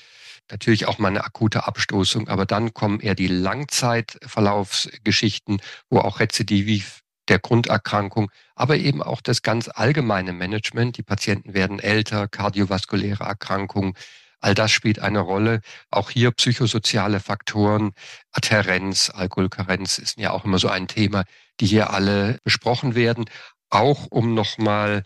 Natürlich 0.51 0.89
auch 0.89 0.97
mal 0.97 1.07
eine 1.07 1.23
akute 1.23 1.67
Abstoßung, 1.67 2.27
aber 2.27 2.45
dann 2.45 2.73
kommen 2.73 2.99
eher 2.99 3.15
die 3.15 3.27
Langzeitverlaufsgeschichten, 3.27 5.61
wo 5.89 5.99
auch 5.99 6.19
Rezidiv 6.19 6.99
der 7.29 7.39
Grunderkrankung, 7.39 8.29
aber 8.55 8.75
eben 8.75 9.01
auch 9.01 9.21
das 9.21 9.41
ganz 9.41 9.69
allgemeine 9.73 10.33
Management. 10.33 10.97
Die 10.97 11.03
Patienten 11.03 11.53
werden 11.53 11.79
älter, 11.79 12.27
kardiovaskuläre 12.27 13.23
Erkrankungen, 13.23 13.93
All 14.47 14.53
das 14.53 14.71
spielt 14.71 14.99
eine 14.99 15.19
Rolle. 15.19 15.59
Auch 15.91 16.09
hier 16.09 16.31
psychosoziale 16.31 17.19
Faktoren, 17.19 17.91
Adherenz, 18.31 19.09
Alkoholkarenz 19.13 19.97
ist 19.97 20.17
ja 20.17 20.31
auch 20.31 20.45
immer 20.45 20.57
so 20.57 20.69
ein 20.69 20.87
Thema, 20.87 21.25
die 21.59 21.65
hier 21.65 21.89
alle 21.89 22.39
besprochen 22.45 22.95
werden. 22.95 23.25
Auch 23.69 24.07
um 24.09 24.35
nochmal 24.35 25.03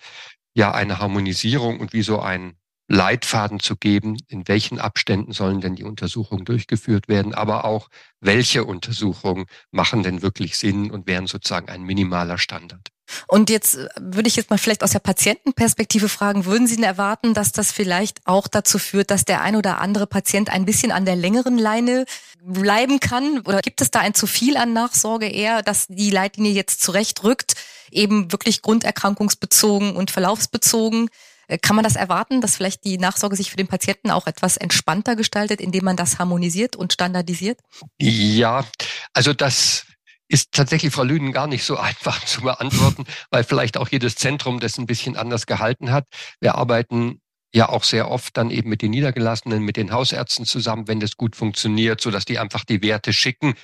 ja 0.54 0.72
eine 0.72 1.00
Harmonisierung 1.00 1.80
und 1.80 1.92
wie 1.92 2.04
so 2.04 2.20
ein 2.20 2.54
Leitfaden 2.88 3.60
zu 3.60 3.78
geben, 3.78 4.16
in 4.28 4.48
welchen 4.48 4.78
Abständen 4.78 5.32
sollen 5.32 5.60
denn 5.60 5.74
die 5.74 5.86
Untersuchungen 5.86 6.46
durchgeführt 6.46 7.08
werden, 7.08 7.34
aber 7.34 7.66
auch 7.66 7.90
welche 8.20 8.64
Untersuchungen 8.64 9.48
machen 9.72 10.04
denn 10.04 10.22
wirklich 10.22 10.56
Sinn 10.56 10.92
und 10.92 11.08
wären 11.08 11.26
sozusagen 11.26 11.70
ein 11.70 11.82
minimaler 11.82 12.38
Standard. 12.38 12.90
Und 13.28 13.50
jetzt 13.50 13.76
äh, 13.76 13.88
würde 14.00 14.28
ich 14.28 14.36
jetzt 14.36 14.50
mal 14.50 14.58
vielleicht 14.58 14.84
aus 14.84 14.92
der 14.92 15.00
Patientenperspektive 15.00 16.10
fragen, 16.10 16.46
würden 16.46 16.68
Sie 16.68 16.76
denn 16.76 16.84
erwarten, 16.84 17.34
dass 17.34 17.52
das 17.52 17.72
vielleicht 17.72 18.20
auch 18.26 18.48
dazu 18.48 18.80
führt, 18.80 19.12
dass 19.12 19.26
der 19.26 19.42
ein 19.42 19.56
oder 19.56 19.80
andere 19.80 20.08
Patient 20.08 20.50
ein 20.50 20.66
bisschen 20.66 20.92
an 20.92 21.06
der 21.06 21.16
längeren 21.16 21.58
Leine 21.58 22.06
bleiben 22.44 23.00
kann? 23.00 23.40
Oder 23.40 23.62
gibt 23.62 23.82
es 23.82 23.92
da 23.92 24.00
ein 24.00 24.14
zu 24.14 24.28
viel 24.28 24.58
an 24.58 24.74
Nachsorge 24.74 25.28
eher, 25.28 25.62
dass 25.62 25.88
die 25.88 26.10
Leitlinie 26.10 26.52
jetzt 26.52 26.82
zurechtrückt, 26.82 27.56
eben 27.92 28.32
wirklich 28.32 28.62
grunderkrankungsbezogen 28.62 29.96
und 29.96 30.12
verlaufsbezogen? 30.12 31.10
Äh, 31.52 31.58
kann 31.58 31.76
man 31.76 31.84
das 31.84 31.96
erwarten, 31.96 32.42
dass 32.42 32.56
vielleicht 32.56 32.86
die 32.86 32.98
Nachsorge 32.98 33.36
sich 33.36 33.52
für 33.52 33.58
den 33.58 33.68
Patienten 33.68 34.10
auch 34.10 34.28
etwas 34.28 34.58
entspannter 34.58 35.16
gestaltet, 35.16 35.60
indem 35.60 35.86
man 35.86 35.98
das 35.98 36.18
harmonisiert 36.18 36.76
und 36.76 36.94
standardisiert? 36.94 37.60
Ja, 38.00 38.66
also 39.14 39.34
das 39.34 39.86
ist 40.32 40.54
tatsächlich, 40.54 40.94
Frau 40.94 41.04
Lüden, 41.04 41.34
gar 41.34 41.48
nicht 41.48 41.64
so 41.64 41.78
einfach 41.90 42.24
zu 42.26 42.42
beantworten, 42.42 43.06
weil 43.30 43.44
vielleicht 43.44 43.78
auch 43.78 43.90
jedes 43.90 44.16
Zentrum 44.16 44.60
das 44.60 44.78
ein 44.78 44.86
bisschen 44.86 45.18
anders 45.18 45.46
gehalten 45.46 45.92
hat. 45.92 46.06
Wir 46.40 46.56
arbeiten 46.56 47.22
ja 47.54 47.68
auch 47.68 47.84
sehr 47.84 48.10
oft 48.10 48.38
dann 48.38 48.50
eben 48.50 48.70
mit 48.70 48.82
den 48.82 48.92
Niedergelassenen, 48.92 49.62
mit 49.62 49.76
den 49.76 49.92
Hausärzten 49.92 50.46
zusammen, 50.46 50.88
wenn 50.88 51.02
das 51.02 51.18
gut 51.18 51.36
funktioniert, 51.36 52.00
so 52.00 52.10
dass 52.10 52.24
die 52.24 52.40
einfach 52.40 52.64
die 52.64 52.82
Werte 52.82 53.12
schicken. 53.12 53.56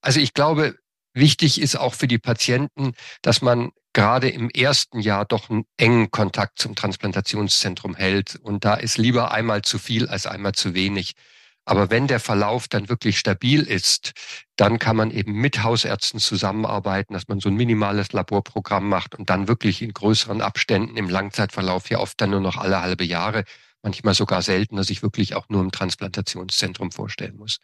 Also 0.00 0.18
ich 0.18 0.34
glaube, 0.34 0.76
wichtig 1.14 1.60
ist 1.60 1.76
auch 1.76 1.94
für 1.94 2.08
die 2.08 2.18
Patienten, 2.18 2.94
dass 3.22 3.40
man 3.40 3.70
gerade 3.92 4.28
im 4.28 4.50
ersten 4.50 4.98
Jahr 5.00 5.24
doch 5.24 5.50
einen 5.50 5.64
engen 5.76 6.10
Kontakt 6.10 6.58
zum 6.58 6.74
Transplantationszentrum 6.74 7.94
hält. 7.94 8.36
Und 8.36 8.64
da 8.64 8.74
ist 8.74 8.98
lieber 8.98 9.30
einmal 9.30 9.62
zu 9.62 9.78
viel 9.78 10.08
als 10.08 10.26
einmal 10.26 10.52
zu 10.52 10.74
wenig. 10.74 11.14
Aber 11.68 11.90
wenn 11.90 12.06
der 12.06 12.18
Verlauf 12.18 12.66
dann 12.66 12.88
wirklich 12.88 13.18
stabil 13.18 13.60
ist, 13.62 14.12
dann 14.56 14.78
kann 14.78 14.96
man 14.96 15.10
eben 15.10 15.32
mit 15.34 15.62
Hausärzten 15.62 16.18
zusammenarbeiten, 16.18 17.12
dass 17.12 17.28
man 17.28 17.40
so 17.40 17.50
ein 17.50 17.56
minimales 17.56 18.12
Laborprogramm 18.12 18.88
macht 18.88 19.14
und 19.14 19.28
dann 19.28 19.48
wirklich 19.48 19.82
in 19.82 19.92
größeren 19.92 20.40
Abständen 20.40 20.96
im 20.96 21.10
Langzeitverlauf, 21.10 21.90
ja 21.90 21.98
oft 21.98 22.18
dann 22.22 22.30
nur 22.30 22.40
noch 22.40 22.56
alle 22.56 22.80
halbe 22.80 23.04
Jahre, 23.04 23.44
manchmal 23.82 24.14
sogar 24.14 24.40
seltener, 24.40 24.82
sich 24.82 25.02
wirklich 25.02 25.34
auch 25.34 25.50
nur 25.50 25.60
im 25.60 25.70
Transplantationszentrum 25.70 26.90
vorstellen 26.90 27.36
muss. 27.36 27.58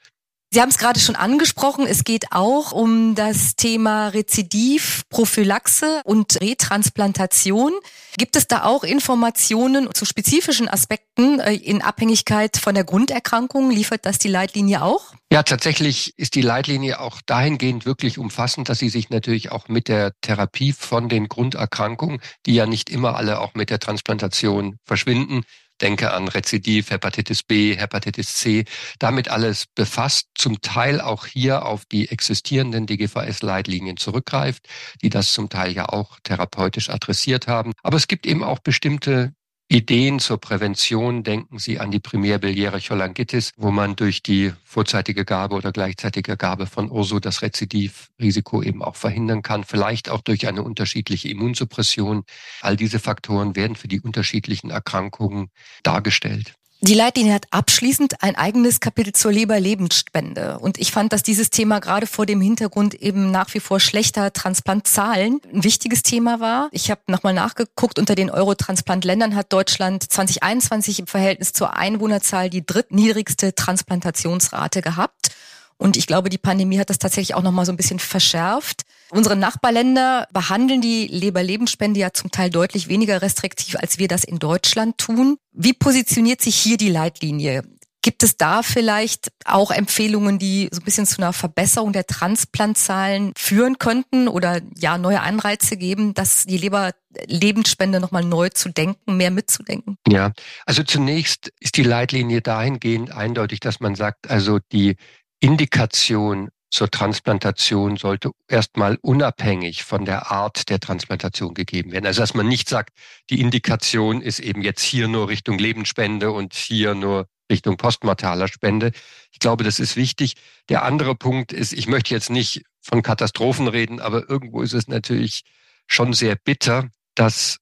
Sie 0.55 0.61
haben 0.61 0.69
es 0.69 0.79
gerade 0.79 1.01
schon 1.01 1.17
angesprochen. 1.17 1.85
Es 1.85 2.05
geht 2.05 2.27
auch 2.31 2.71
um 2.71 3.17
das 3.17 3.57
Thema 3.57 4.07
Rezidiv, 4.07 5.03
Prophylaxe 5.09 6.01
und 6.05 6.41
Retransplantation. 6.41 7.73
Gibt 8.19 8.37
es 8.37 8.47
da 8.47 8.63
auch 8.63 8.85
Informationen 8.85 9.93
zu 9.93 10.05
spezifischen 10.05 10.69
Aspekten 10.69 11.41
äh, 11.41 11.55
in 11.55 11.83
Abhängigkeit 11.83 12.57
von 12.57 12.77
der 12.77 12.85
Grunderkrankung? 12.85 13.73
Liefert 13.73 14.07
das 14.07 14.19
die 14.19 14.29
Leitlinie 14.29 14.83
auch? 14.83 15.15
Ja, 15.33 15.43
tatsächlich 15.43 16.17
ist 16.17 16.37
die 16.37 16.43
Leitlinie 16.43 17.01
auch 17.01 17.21
dahingehend 17.27 17.85
wirklich 17.85 18.19
umfassend, 18.19 18.69
dass 18.69 18.79
sie 18.79 18.91
sich 18.91 19.11
natürlich 19.11 19.51
auch 19.51 19.67
mit 19.67 19.89
der 19.89 20.13
Therapie 20.21 20.73
von 20.73 21.09
den 21.09 21.27
Grunderkrankungen, 21.27 22.21
die 22.47 22.55
ja 22.55 22.67
nicht 22.67 22.91
immer 22.91 23.17
alle 23.17 23.41
auch 23.41 23.55
mit 23.55 23.71
der 23.71 23.81
Transplantation 23.81 24.79
verschwinden, 24.85 25.43
denke 25.85 26.13
an 26.13 26.29
Rezidiv, 26.29 26.91
Hepatitis 26.91 27.43
B, 27.43 27.77
Hepatitis 27.77 28.35
C, 28.35 28.65
damit 28.99 29.29
alles 29.29 29.67
befasst, 29.67 30.29
zum 30.35 30.61
Teil 30.63 31.01
auch 31.01 31.27
hier 31.27 31.67
auf 31.67 31.85
die 31.85 32.09
existierenden 32.09 32.87
DGVS-Leitlinien 32.87 33.99
zurückgreift, 33.99 34.67
die 35.03 35.11
das 35.11 35.33
zum 35.33 35.51
Teil 35.51 35.73
ja 35.73 35.91
auch 35.91 36.19
therapeutisch 36.23 36.89
adressiert 36.89 37.47
haben. 37.47 37.73
Aber 37.83 37.99
es 37.99 38.09
gibt 38.09 38.27
eben 38.27 38.43
auch 38.43 38.61
bestimmte 38.61 39.35
Ideen 39.69 40.19
zur 40.19 40.39
Prävention 40.39 41.23
denken 41.23 41.59
Sie 41.59 41.81
an 41.81 41.91
die 41.91 41.99
primärbiliäre 41.99 42.81
Cholangitis, 42.81 43.51
wo 43.57 43.71
man 43.71 43.97
durch 43.97 44.23
die 44.23 44.53
vorzeitige 44.63 45.25
Gabe 45.25 45.57
oder 45.57 45.73
gleichzeitige 45.73 46.37
Gabe 46.37 46.67
von 46.67 46.91
Urso 46.91 47.19
das 47.19 47.41
Rezidivrisiko 47.41 48.63
eben 48.63 48.83
auch 48.83 48.97
verhindern 48.97 49.41
kann, 49.41 49.65
vielleicht 49.65 50.11
auch 50.11 50.21
durch 50.21 50.47
eine 50.47 50.63
unterschiedliche 50.63 51.29
Immunsuppression. 51.29 52.25
All 52.61 52.77
diese 52.77 52.99
Faktoren 52.99 53.57
werden 53.57 53.75
für 53.75 53.89
die 53.89 54.01
unterschiedlichen 54.01 54.71
Erkrankungen 54.71 55.49
dargestellt. 55.83 56.55
Die 56.87 56.93
Leitlinie 56.93 57.33
hat 57.33 57.47
abschließend 57.51 58.23
ein 58.23 58.37
eigenes 58.37 58.79
Kapitel 58.79 59.15
zur 59.15 59.33
Leberlebensspende. 59.33 60.59
Und 60.59 60.77
ich 60.77 60.93
fand, 60.93 61.15
dass 61.15 61.23
dieses 61.23 61.49
Thema 61.49 61.79
gerade 61.79 62.07
vor 62.07 62.27
dem 62.27 62.43
Hintergrund 62.43 62.93
eben 62.93 63.31
nach 63.31 63.55
wie 63.55 63.61
vor 63.61 63.81
schlechter 63.81 64.35
Transplantzahlen 64.35 65.41
ein 65.51 65.65
wichtiges 65.65 66.03
Thema 66.03 66.41
war. 66.41 66.69
Ich 66.73 66.91
habe 66.91 67.01
nochmal 67.07 67.33
nachgeguckt, 67.33 67.99
unter 67.99 68.15
den 68.15 68.29
Eurotransplant-Ländern 68.29 69.35
hat 69.35 69.51
Deutschland 69.51 70.03
2021 70.13 70.99
im 70.99 71.07
Verhältnis 71.07 71.55
zur 71.55 71.75
Einwohnerzahl 71.75 72.51
die 72.51 72.67
drittniedrigste 72.67 73.55
Transplantationsrate 73.55 74.83
gehabt. 74.83 75.31
Und 75.77 75.97
ich 75.97 76.07
glaube, 76.07 76.29
die 76.29 76.39
Pandemie 76.39 76.79
hat 76.79 76.91
das 76.91 76.99
tatsächlich 76.99 77.35
auch 77.35 77.43
nochmal 77.43 77.67
so 77.67 77.73
ein 77.73 77.77
bisschen 77.77 77.99
verschärft. 77.99 78.83
Unsere 79.11 79.37
Nachbarländer 79.37 80.29
behandeln 80.33 80.81
die 80.81 81.07
Leberlebensspende 81.07 82.01
ja 82.01 82.13
zum 82.13 82.31
Teil 82.31 82.51
deutlich 82.51 82.89
weniger 82.89 83.23
restriktiv, 83.23 83.77
als 83.77 83.99
wir 83.99 84.09
das 84.09 84.25
in 84.25 84.39
Deutschland 84.39 84.99
tun. 84.99 85.37
Wie 85.53 85.73
positioniert 85.73 86.41
sich 86.41 86.57
hier 86.57 86.77
die 86.77 86.89
Leitlinie? 86.89 87.63
Gibt 88.03 88.23
es 88.23 88.37
da 88.37 88.63
vielleicht 88.63 89.29
auch 89.47 89.71
Empfehlungen, 89.71 90.39
die 90.39 90.69
so 90.71 90.83
ein 90.83 90.85
bisschen 90.85 91.07
zu 91.07 91.23
einer 91.23 91.33
Verbesserung 91.33 91.95
der 91.95 92.07
Transplantzahlen 92.07 93.33
führen 93.35 93.79
könnten 93.79 94.29
oder 94.29 94.61
ja 94.77 94.99
neue 94.99 95.23
Anreize 95.23 95.79
geben, 95.79 96.13
dass 96.13 96.45
die 96.45 96.59
Leberlebensspende 96.59 98.01
nochmal 98.01 98.23
neu 98.23 98.51
zu 98.51 98.69
denken, 98.69 99.17
mehr 99.17 99.31
mitzudenken? 99.31 99.97
Ja, 100.07 100.33
also 100.67 100.83
zunächst 100.83 101.51
ist 101.61 101.79
die 101.79 101.83
Leitlinie 101.83 102.43
dahingehend 102.43 103.11
eindeutig, 103.11 103.61
dass 103.61 103.81
man 103.81 103.95
sagt, 103.95 104.29
also 104.29 104.59
die 104.71 104.97
Indikation 105.45 106.49
zur 106.71 106.91
Transplantation 106.91 107.99
sollte 107.99 108.31
erstmal 108.49 108.97
unabhängig 109.03 109.85
von 109.85 110.07
der 110.07 110.31
Art 110.31 110.71
der 110.71 110.81
Transplantation 110.81 111.53
gegeben 111.53 111.93
werden. 111.93 112.07
Also 112.07 112.23
dass 112.23 112.33
man 112.33 112.49
nicht 112.49 112.67
sagt, 112.67 112.95
die 113.29 113.43
Indikation 113.43 114.23
ist 114.23 114.39
eben 114.39 114.63
jetzt 114.63 114.81
hier 114.81 115.07
nur 115.07 115.29
Richtung 115.29 115.59
Lebensspende 115.59 116.33
und 116.33 116.55
hier 116.55 116.95
nur 116.95 117.29
Richtung 117.53 117.77
postmortaler 117.77 118.49
Spende. 118.49 118.93
Ich 119.33 119.39
glaube, 119.39 119.65
das 119.65 119.81
ist 119.81 119.97
wichtig. 119.97 120.33
Der 120.71 120.83
andere 120.83 121.15
Punkt 121.15 121.53
ist, 121.53 121.75
ich 121.75 121.89
möchte 121.89 122.15
jetzt 122.15 122.31
nicht 122.31 122.63
von 122.81 123.03
Katastrophen 123.03 123.69
reden, 123.69 124.01
aber 124.01 124.31
irgendwo 124.31 124.63
ist 124.63 124.73
es 124.73 124.89
natürlich 124.89 125.43
schon 125.87 126.15
sehr 126.15 126.37
bitter, 126.37 126.89
dass 127.15 127.59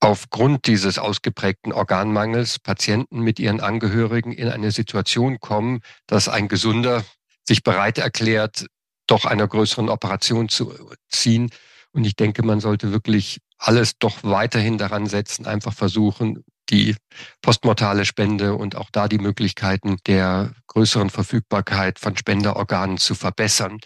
aufgrund 0.00 0.66
dieses 0.68 0.98
ausgeprägten 0.98 1.74
Organmangels 1.74 2.60
Patienten 2.60 3.20
mit 3.20 3.38
ihren 3.38 3.60
Angehörigen 3.60 4.32
in 4.32 4.48
eine 4.48 4.70
Situation 4.70 5.38
kommen, 5.38 5.80
dass 6.06 6.30
ein 6.30 6.48
gesunder 6.48 7.04
sich 7.46 7.62
bereit 7.62 7.98
erklärt, 7.98 8.66
doch 9.06 9.24
einer 9.24 9.46
größeren 9.46 9.88
Operation 9.88 10.48
zu 10.48 10.74
ziehen. 11.08 11.50
Und 11.92 12.04
ich 12.04 12.16
denke, 12.16 12.42
man 12.42 12.60
sollte 12.60 12.92
wirklich 12.92 13.38
alles 13.58 13.98
doch 13.98 14.22
weiterhin 14.22 14.78
daran 14.78 15.06
setzen, 15.06 15.46
einfach 15.46 15.72
versuchen, 15.72 16.44
die 16.68 16.96
postmortale 17.42 18.04
Spende 18.04 18.54
und 18.54 18.76
auch 18.76 18.90
da 18.90 19.08
die 19.08 19.18
Möglichkeiten 19.18 19.98
der 20.06 20.52
größeren 20.66 21.10
Verfügbarkeit 21.10 21.98
von 21.98 22.16
Spenderorganen 22.16 22.98
zu 22.98 23.14
verbessern. 23.14 23.80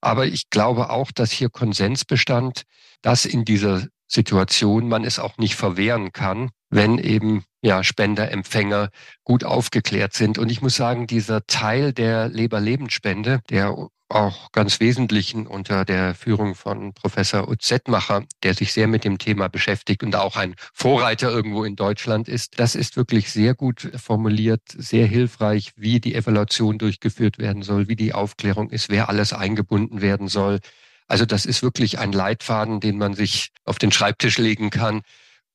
Aber 0.00 0.26
ich 0.26 0.50
glaube 0.50 0.90
auch, 0.90 1.10
dass 1.10 1.32
hier 1.32 1.48
Konsens 1.48 2.04
bestand, 2.04 2.62
dass 3.02 3.24
in 3.24 3.44
dieser 3.44 3.86
Situation 4.06 4.88
man 4.88 5.04
es 5.04 5.18
auch 5.18 5.38
nicht 5.38 5.56
verwehren 5.56 6.12
kann, 6.12 6.50
wenn 6.70 6.98
eben 6.98 7.44
ja, 7.62 7.82
Spenderempfänger 7.82 8.90
gut 9.24 9.44
aufgeklärt 9.44 10.14
sind. 10.14 10.38
Und 10.38 10.50
ich 10.50 10.62
muss 10.62 10.76
sagen, 10.76 11.06
dieser 11.06 11.46
Teil 11.46 11.92
der 11.92 12.28
Leberlebensspende, 12.28 13.40
der 13.50 13.88
auch 14.08 14.52
ganz 14.52 14.78
wesentlichen 14.78 15.46
unter 15.48 15.84
der 15.84 16.14
Führung 16.14 16.54
von 16.54 16.94
Professor 16.94 17.48
Utzettmacher, 17.48 18.24
der 18.44 18.54
sich 18.54 18.72
sehr 18.72 18.86
mit 18.86 19.04
dem 19.04 19.18
Thema 19.18 19.48
beschäftigt 19.48 20.04
und 20.04 20.14
auch 20.14 20.36
ein 20.36 20.54
Vorreiter 20.72 21.30
irgendwo 21.30 21.64
in 21.64 21.74
Deutschland 21.74 22.28
ist. 22.28 22.60
Das 22.60 22.76
ist 22.76 22.96
wirklich 22.96 23.32
sehr 23.32 23.54
gut 23.54 23.90
formuliert, 23.96 24.62
sehr 24.68 25.06
hilfreich, 25.06 25.72
wie 25.74 25.98
die 25.98 26.14
Evaluation 26.14 26.78
durchgeführt 26.78 27.38
werden 27.38 27.62
soll, 27.62 27.88
wie 27.88 27.96
die 27.96 28.14
Aufklärung 28.14 28.70
ist, 28.70 28.90
wer 28.90 29.08
alles 29.08 29.32
eingebunden 29.32 30.00
werden 30.00 30.28
soll. 30.28 30.60
Also 31.08 31.24
das 31.24 31.44
ist 31.44 31.62
wirklich 31.62 31.98
ein 31.98 32.12
Leitfaden, 32.12 32.78
den 32.78 32.98
man 32.98 33.14
sich 33.14 33.50
auf 33.64 33.78
den 33.78 33.90
Schreibtisch 33.90 34.38
legen 34.38 34.70
kann 34.70 35.02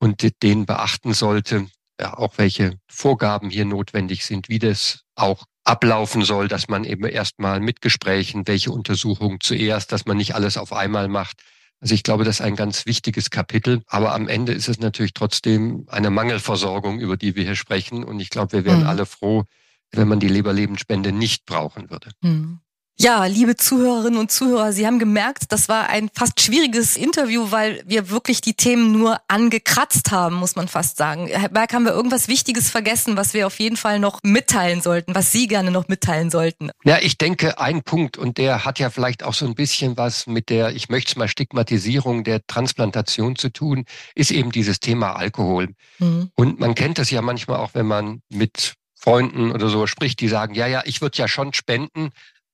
und 0.01 0.41
den 0.41 0.65
beachten 0.65 1.13
sollte, 1.13 1.67
ja, 1.99 2.17
auch 2.17 2.37
welche 2.37 2.79
Vorgaben 2.87 3.51
hier 3.51 3.65
notwendig 3.65 4.25
sind, 4.25 4.49
wie 4.49 4.57
das 4.57 5.03
auch 5.15 5.45
ablaufen 5.63 6.23
soll, 6.23 6.47
dass 6.47 6.67
man 6.67 6.83
eben 6.83 7.05
erstmal 7.05 7.59
mit 7.59 7.81
Gesprächen, 7.81 8.47
welche 8.47 8.71
Untersuchungen 8.71 9.39
zuerst, 9.39 9.91
dass 9.91 10.07
man 10.07 10.17
nicht 10.17 10.33
alles 10.33 10.57
auf 10.57 10.73
einmal 10.73 11.07
macht. 11.07 11.43
Also 11.79 11.93
ich 11.93 12.01
glaube, 12.01 12.23
das 12.23 12.39
ist 12.39 12.41
ein 12.45 12.55
ganz 12.55 12.87
wichtiges 12.87 13.29
Kapitel. 13.29 13.83
Aber 13.85 14.13
am 14.15 14.27
Ende 14.27 14.53
ist 14.53 14.67
es 14.67 14.79
natürlich 14.79 15.13
trotzdem 15.13 15.85
eine 15.87 16.09
Mangelversorgung, 16.09 16.99
über 16.99 17.15
die 17.15 17.35
wir 17.35 17.43
hier 17.43 17.55
sprechen. 17.55 18.03
Und 18.03 18.19
ich 18.19 18.31
glaube, 18.31 18.53
wir 18.53 18.65
wären 18.65 18.81
mhm. 18.81 18.87
alle 18.87 19.05
froh, 19.05 19.43
wenn 19.91 20.07
man 20.07 20.19
die 20.19 20.29
Leberlebensspende 20.29 21.11
nicht 21.11 21.45
brauchen 21.45 21.91
würde. 21.91 22.09
Mhm. 22.21 22.59
Ja, 22.99 23.25
liebe 23.25 23.55
Zuhörerinnen 23.55 24.19
und 24.19 24.31
Zuhörer, 24.31 24.73
Sie 24.73 24.85
haben 24.85 24.99
gemerkt, 24.99 25.45
das 25.49 25.67
war 25.67 25.89
ein 25.89 26.09
fast 26.13 26.39
schwieriges 26.39 26.97
Interview, 26.97 27.47
weil 27.49 27.81
wir 27.87 28.11
wirklich 28.11 28.41
die 28.41 28.53
Themen 28.53 28.91
nur 28.91 29.17
angekratzt 29.27 30.11
haben, 30.11 30.35
muss 30.35 30.55
man 30.55 30.67
fast 30.67 30.97
sagen. 30.97 31.25
Herr 31.27 31.49
Berg, 31.49 31.73
haben 31.73 31.85
wir 31.85 31.93
irgendwas 31.93 32.27
Wichtiges 32.27 32.69
vergessen, 32.69 33.17
was 33.17 33.33
wir 33.33 33.47
auf 33.47 33.59
jeden 33.59 33.77
Fall 33.77 33.97
noch 33.97 34.19
mitteilen 34.21 34.81
sollten, 34.81 35.15
was 35.15 35.31
Sie 35.31 35.47
gerne 35.47 35.71
noch 35.71 35.87
mitteilen 35.87 36.29
sollten? 36.29 36.69
Ja, 36.83 36.99
ich 37.01 37.17
denke, 37.17 37.59
ein 37.59 37.81
Punkt, 37.81 38.17
und 38.17 38.37
der 38.37 38.65
hat 38.65 38.77
ja 38.77 38.91
vielleicht 38.91 39.23
auch 39.23 39.33
so 39.33 39.47
ein 39.47 39.55
bisschen 39.55 39.97
was 39.97 40.27
mit 40.27 40.49
der, 40.49 40.75
ich 40.75 40.89
möchte 40.89 41.13
es 41.13 41.15
mal 41.15 41.27
Stigmatisierung 41.27 42.23
der 42.23 42.45
Transplantation 42.45 43.35
zu 43.35 43.49
tun, 43.49 43.85
ist 44.13 44.29
eben 44.29 44.51
dieses 44.51 44.79
Thema 44.79 45.13
Alkohol. 45.13 45.69
Mhm. 45.97 46.29
Und 46.35 46.59
man 46.59 46.75
kennt 46.75 46.99
das 46.99 47.09
ja 47.09 47.23
manchmal 47.23 47.57
auch, 47.57 47.71
wenn 47.73 47.87
man 47.87 48.21
mit 48.29 48.75
Freunden 48.95 49.51
oder 49.51 49.69
so 49.69 49.87
spricht, 49.87 50.19
die 50.19 50.27
sagen, 50.27 50.53
ja, 50.53 50.67
ja, 50.67 50.83
ich 50.85 51.01
würde 51.01 51.17
ja 51.17 51.27
schon 51.27 51.53
spenden, 51.53 52.11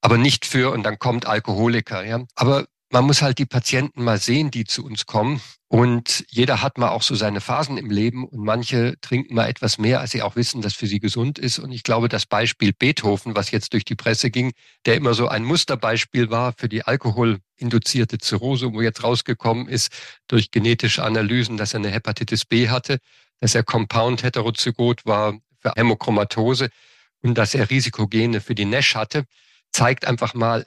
aber 0.08 0.17
nicht 0.17 0.46
für, 0.46 0.72
und 0.72 0.84
dann 0.84 1.00
kommt 1.00 1.26
Alkoholiker. 1.26 2.06
Ja. 2.06 2.24
Aber 2.36 2.65
man 2.93 3.04
muss 3.04 3.22
halt 3.22 3.39
die 3.39 3.46
Patienten 3.46 4.06
mal 4.06 4.17
sehen, 4.20 4.52
die 4.52 4.63
zu 4.63 4.86
uns 4.86 5.06
kommen. 5.06 5.41
Und 5.67 6.24
jeder 6.30 6.62
hat 6.62 6.78
mal 6.78 6.91
auch 6.91 7.02
so 7.02 7.13
seine 7.13 7.41
Phasen 7.41 7.78
im 7.78 7.89
Leben 7.89 8.26
und 8.26 8.41
manche 8.41 8.96
trinken 9.02 9.36
mal 9.36 9.50
etwas 9.50 9.78
mehr, 9.78 10.00
als 10.00 10.12
sie 10.12 10.22
auch 10.22 10.38
wissen, 10.38 10.62
dass 10.62 10.76
für 10.76 10.88
sie 10.88 11.02
gesund 11.02 11.38
ist. 11.38 11.60
Und 11.60 11.74
ich 11.74 11.84
glaube, 11.84 12.08
das 12.08 12.26
Beispiel 12.26 12.72
Beethoven, 12.72 13.36
was 13.36 13.52
jetzt 13.52 13.74
durch 13.74 13.84
die 13.84 13.96
Presse 13.96 14.32
ging, 14.32 14.54
der 14.86 14.96
immer 14.96 15.13
so 15.13 15.28
ein 15.28 15.43
Musterbeispiel 15.43 16.30
war 16.30 16.54
für 16.58 16.70
die 16.70 16.84
alkoholinduzierte 16.84 18.17
Zirrhose, 18.17 18.72
wo 18.72 18.82
jetzt 18.82 19.04
rausgekommen 19.04 19.67
ist 19.67 19.91
durch 20.30 20.52
genetische 20.52 21.04
Analysen, 21.04 21.58
dass 21.58 21.74
er 21.74 21.82
eine 21.82 21.89
Hepatitis 21.89 22.46
B 22.46 22.70
hatte, 22.70 23.00
dass 23.41 23.56
er 23.56 23.63
Compound 23.63 24.24
Heterozygot 24.24 25.06
war 25.06 25.38
für 25.60 25.74
Hämochromatose 25.76 26.70
und 27.24 27.38
dass 27.38 27.54
er 27.54 27.70
Risikogene 27.70 28.39
für 28.39 28.56
die 28.56 28.63
NASH 28.63 28.96
hatte 28.96 29.26
zeigt 29.71 30.06
einfach 30.06 30.34
mal, 30.34 30.65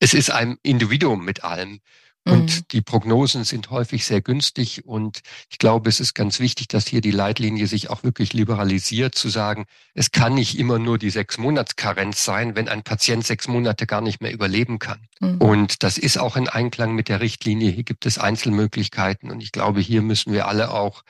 es 0.00 0.14
ist 0.14 0.30
ein 0.30 0.58
Individuum 0.62 1.24
mit 1.24 1.44
allem. 1.44 1.80
Und 2.26 2.56
mhm. 2.56 2.68
die 2.70 2.80
Prognosen 2.80 3.44
sind 3.44 3.70
häufig 3.70 4.06
sehr 4.06 4.22
günstig. 4.22 4.86
Und 4.86 5.20
ich 5.50 5.58
glaube, 5.58 5.90
es 5.90 6.00
ist 6.00 6.14
ganz 6.14 6.40
wichtig, 6.40 6.68
dass 6.68 6.86
hier 6.86 7.02
die 7.02 7.10
Leitlinie 7.10 7.66
sich 7.66 7.90
auch 7.90 8.02
wirklich 8.02 8.32
liberalisiert, 8.32 9.14
zu 9.14 9.28
sagen, 9.28 9.66
es 9.92 10.10
kann 10.10 10.34
nicht 10.34 10.58
immer 10.58 10.78
nur 10.78 10.96
die 10.96 11.10
sechs 11.10 11.36
Monatskarenz 11.36 12.24
sein, 12.24 12.56
wenn 12.56 12.68
ein 12.68 12.82
Patient 12.82 13.26
sechs 13.26 13.46
Monate 13.46 13.86
gar 13.86 14.00
nicht 14.00 14.22
mehr 14.22 14.32
überleben 14.32 14.78
kann. 14.78 15.06
Mhm. 15.20 15.36
Und 15.36 15.82
das 15.82 15.98
ist 15.98 16.16
auch 16.16 16.36
in 16.36 16.48
Einklang 16.48 16.94
mit 16.94 17.08
der 17.08 17.20
Richtlinie. 17.20 17.70
Hier 17.70 17.84
gibt 17.84 18.06
es 18.06 18.16
Einzelmöglichkeiten. 18.16 19.30
Und 19.30 19.42
ich 19.42 19.52
glaube, 19.52 19.80
hier 19.80 20.00
müssen 20.00 20.32
wir 20.32 20.48
alle 20.48 20.70
auch 20.70 21.02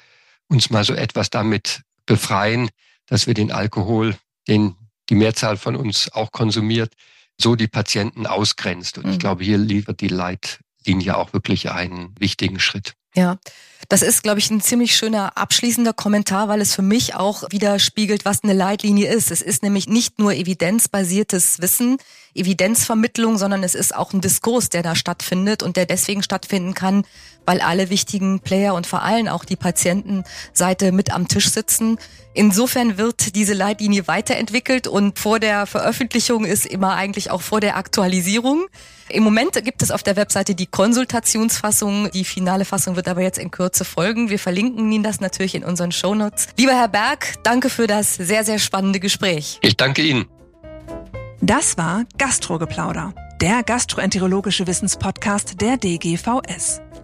uns 0.48 0.70
mal 0.70 0.82
so 0.82 0.94
etwas 0.94 1.30
damit 1.30 1.82
befreien, 2.06 2.70
dass 3.06 3.28
wir 3.28 3.34
den 3.34 3.52
Alkohol, 3.52 4.16
den 4.48 4.74
die 5.08 5.14
Mehrzahl 5.14 5.56
von 5.56 5.76
uns 5.76 6.10
auch 6.12 6.32
konsumiert, 6.32 6.94
so 7.38 7.56
die 7.56 7.68
Patienten 7.68 8.26
ausgrenzt. 8.26 8.98
Und 8.98 9.06
mhm. 9.06 9.12
ich 9.12 9.18
glaube, 9.18 9.44
hier 9.44 9.58
liefert 9.58 10.00
die 10.00 10.08
Leitlinie 10.08 11.16
auch 11.16 11.32
wirklich 11.32 11.70
einen 11.70 12.14
wichtigen 12.18 12.60
Schritt. 12.60 12.94
Ja, 13.16 13.38
das 13.88 14.02
ist, 14.02 14.24
glaube 14.24 14.40
ich, 14.40 14.50
ein 14.50 14.60
ziemlich 14.60 14.96
schöner 14.96 15.36
abschließender 15.36 15.92
Kommentar, 15.92 16.48
weil 16.48 16.60
es 16.60 16.74
für 16.74 16.82
mich 16.82 17.14
auch 17.14 17.44
widerspiegelt, 17.50 18.24
was 18.24 18.42
eine 18.42 18.54
Leitlinie 18.54 19.08
ist. 19.12 19.30
Es 19.30 19.40
ist 19.40 19.62
nämlich 19.62 19.88
nicht 19.88 20.18
nur 20.18 20.32
evidenzbasiertes 20.32 21.60
Wissen, 21.60 21.98
Evidenzvermittlung, 22.34 23.38
sondern 23.38 23.62
es 23.62 23.76
ist 23.76 23.94
auch 23.94 24.12
ein 24.12 24.20
Diskurs, 24.20 24.68
der 24.68 24.82
da 24.82 24.96
stattfindet 24.96 25.62
und 25.62 25.76
der 25.76 25.86
deswegen 25.86 26.24
stattfinden 26.24 26.74
kann, 26.74 27.04
weil 27.46 27.60
alle 27.60 27.90
wichtigen 27.90 28.40
Player 28.40 28.74
und 28.74 28.86
vor 28.86 29.02
allem 29.02 29.28
auch 29.28 29.44
die 29.44 29.56
Patientenseite 29.56 30.92
mit 30.92 31.12
am 31.12 31.28
Tisch 31.28 31.50
sitzen. 31.50 31.98
Insofern 32.32 32.98
wird 32.98 33.36
diese 33.36 33.54
Leitlinie 33.54 34.08
weiterentwickelt 34.08 34.88
und 34.88 35.18
vor 35.18 35.38
der 35.38 35.66
Veröffentlichung 35.66 36.44
ist 36.44 36.66
immer 36.66 36.94
eigentlich 36.94 37.30
auch 37.30 37.42
vor 37.42 37.60
der 37.60 37.76
Aktualisierung. 37.76 38.66
Im 39.08 39.22
Moment 39.22 39.62
gibt 39.64 39.82
es 39.82 39.90
auf 39.90 40.02
der 40.02 40.16
Webseite 40.16 40.54
die 40.54 40.66
Konsultationsfassung. 40.66 42.10
Die 42.12 42.24
finale 42.24 42.64
Fassung 42.64 42.96
wird 42.96 43.06
aber 43.06 43.20
jetzt 43.20 43.38
in 43.38 43.50
Kürze 43.50 43.84
folgen. 43.84 44.30
Wir 44.30 44.38
verlinken 44.38 44.90
Ihnen 44.90 45.04
das 45.04 45.20
natürlich 45.20 45.54
in 45.54 45.62
unseren 45.62 45.92
Shownotes. 45.92 46.48
Lieber 46.56 46.72
Herr 46.72 46.88
Berg, 46.88 47.34
danke 47.44 47.70
für 47.70 47.86
das 47.86 48.14
sehr, 48.14 48.44
sehr 48.44 48.58
spannende 48.58 48.98
Gespräch. 48.98 49.58
Ich 49.62 49.76
danke 49.76 50.02
Ihnen. 50.02 50.26
Das 51.40 51.76
war 51.76 52.04
Gastrogeplauder, 52.16 53.12
der 53.40 53.62
gastroenterologische 53.62 54.66
Wissenspodcast 54.66 55.60
der 55.60 55.76
DGVS. 55.76 56.80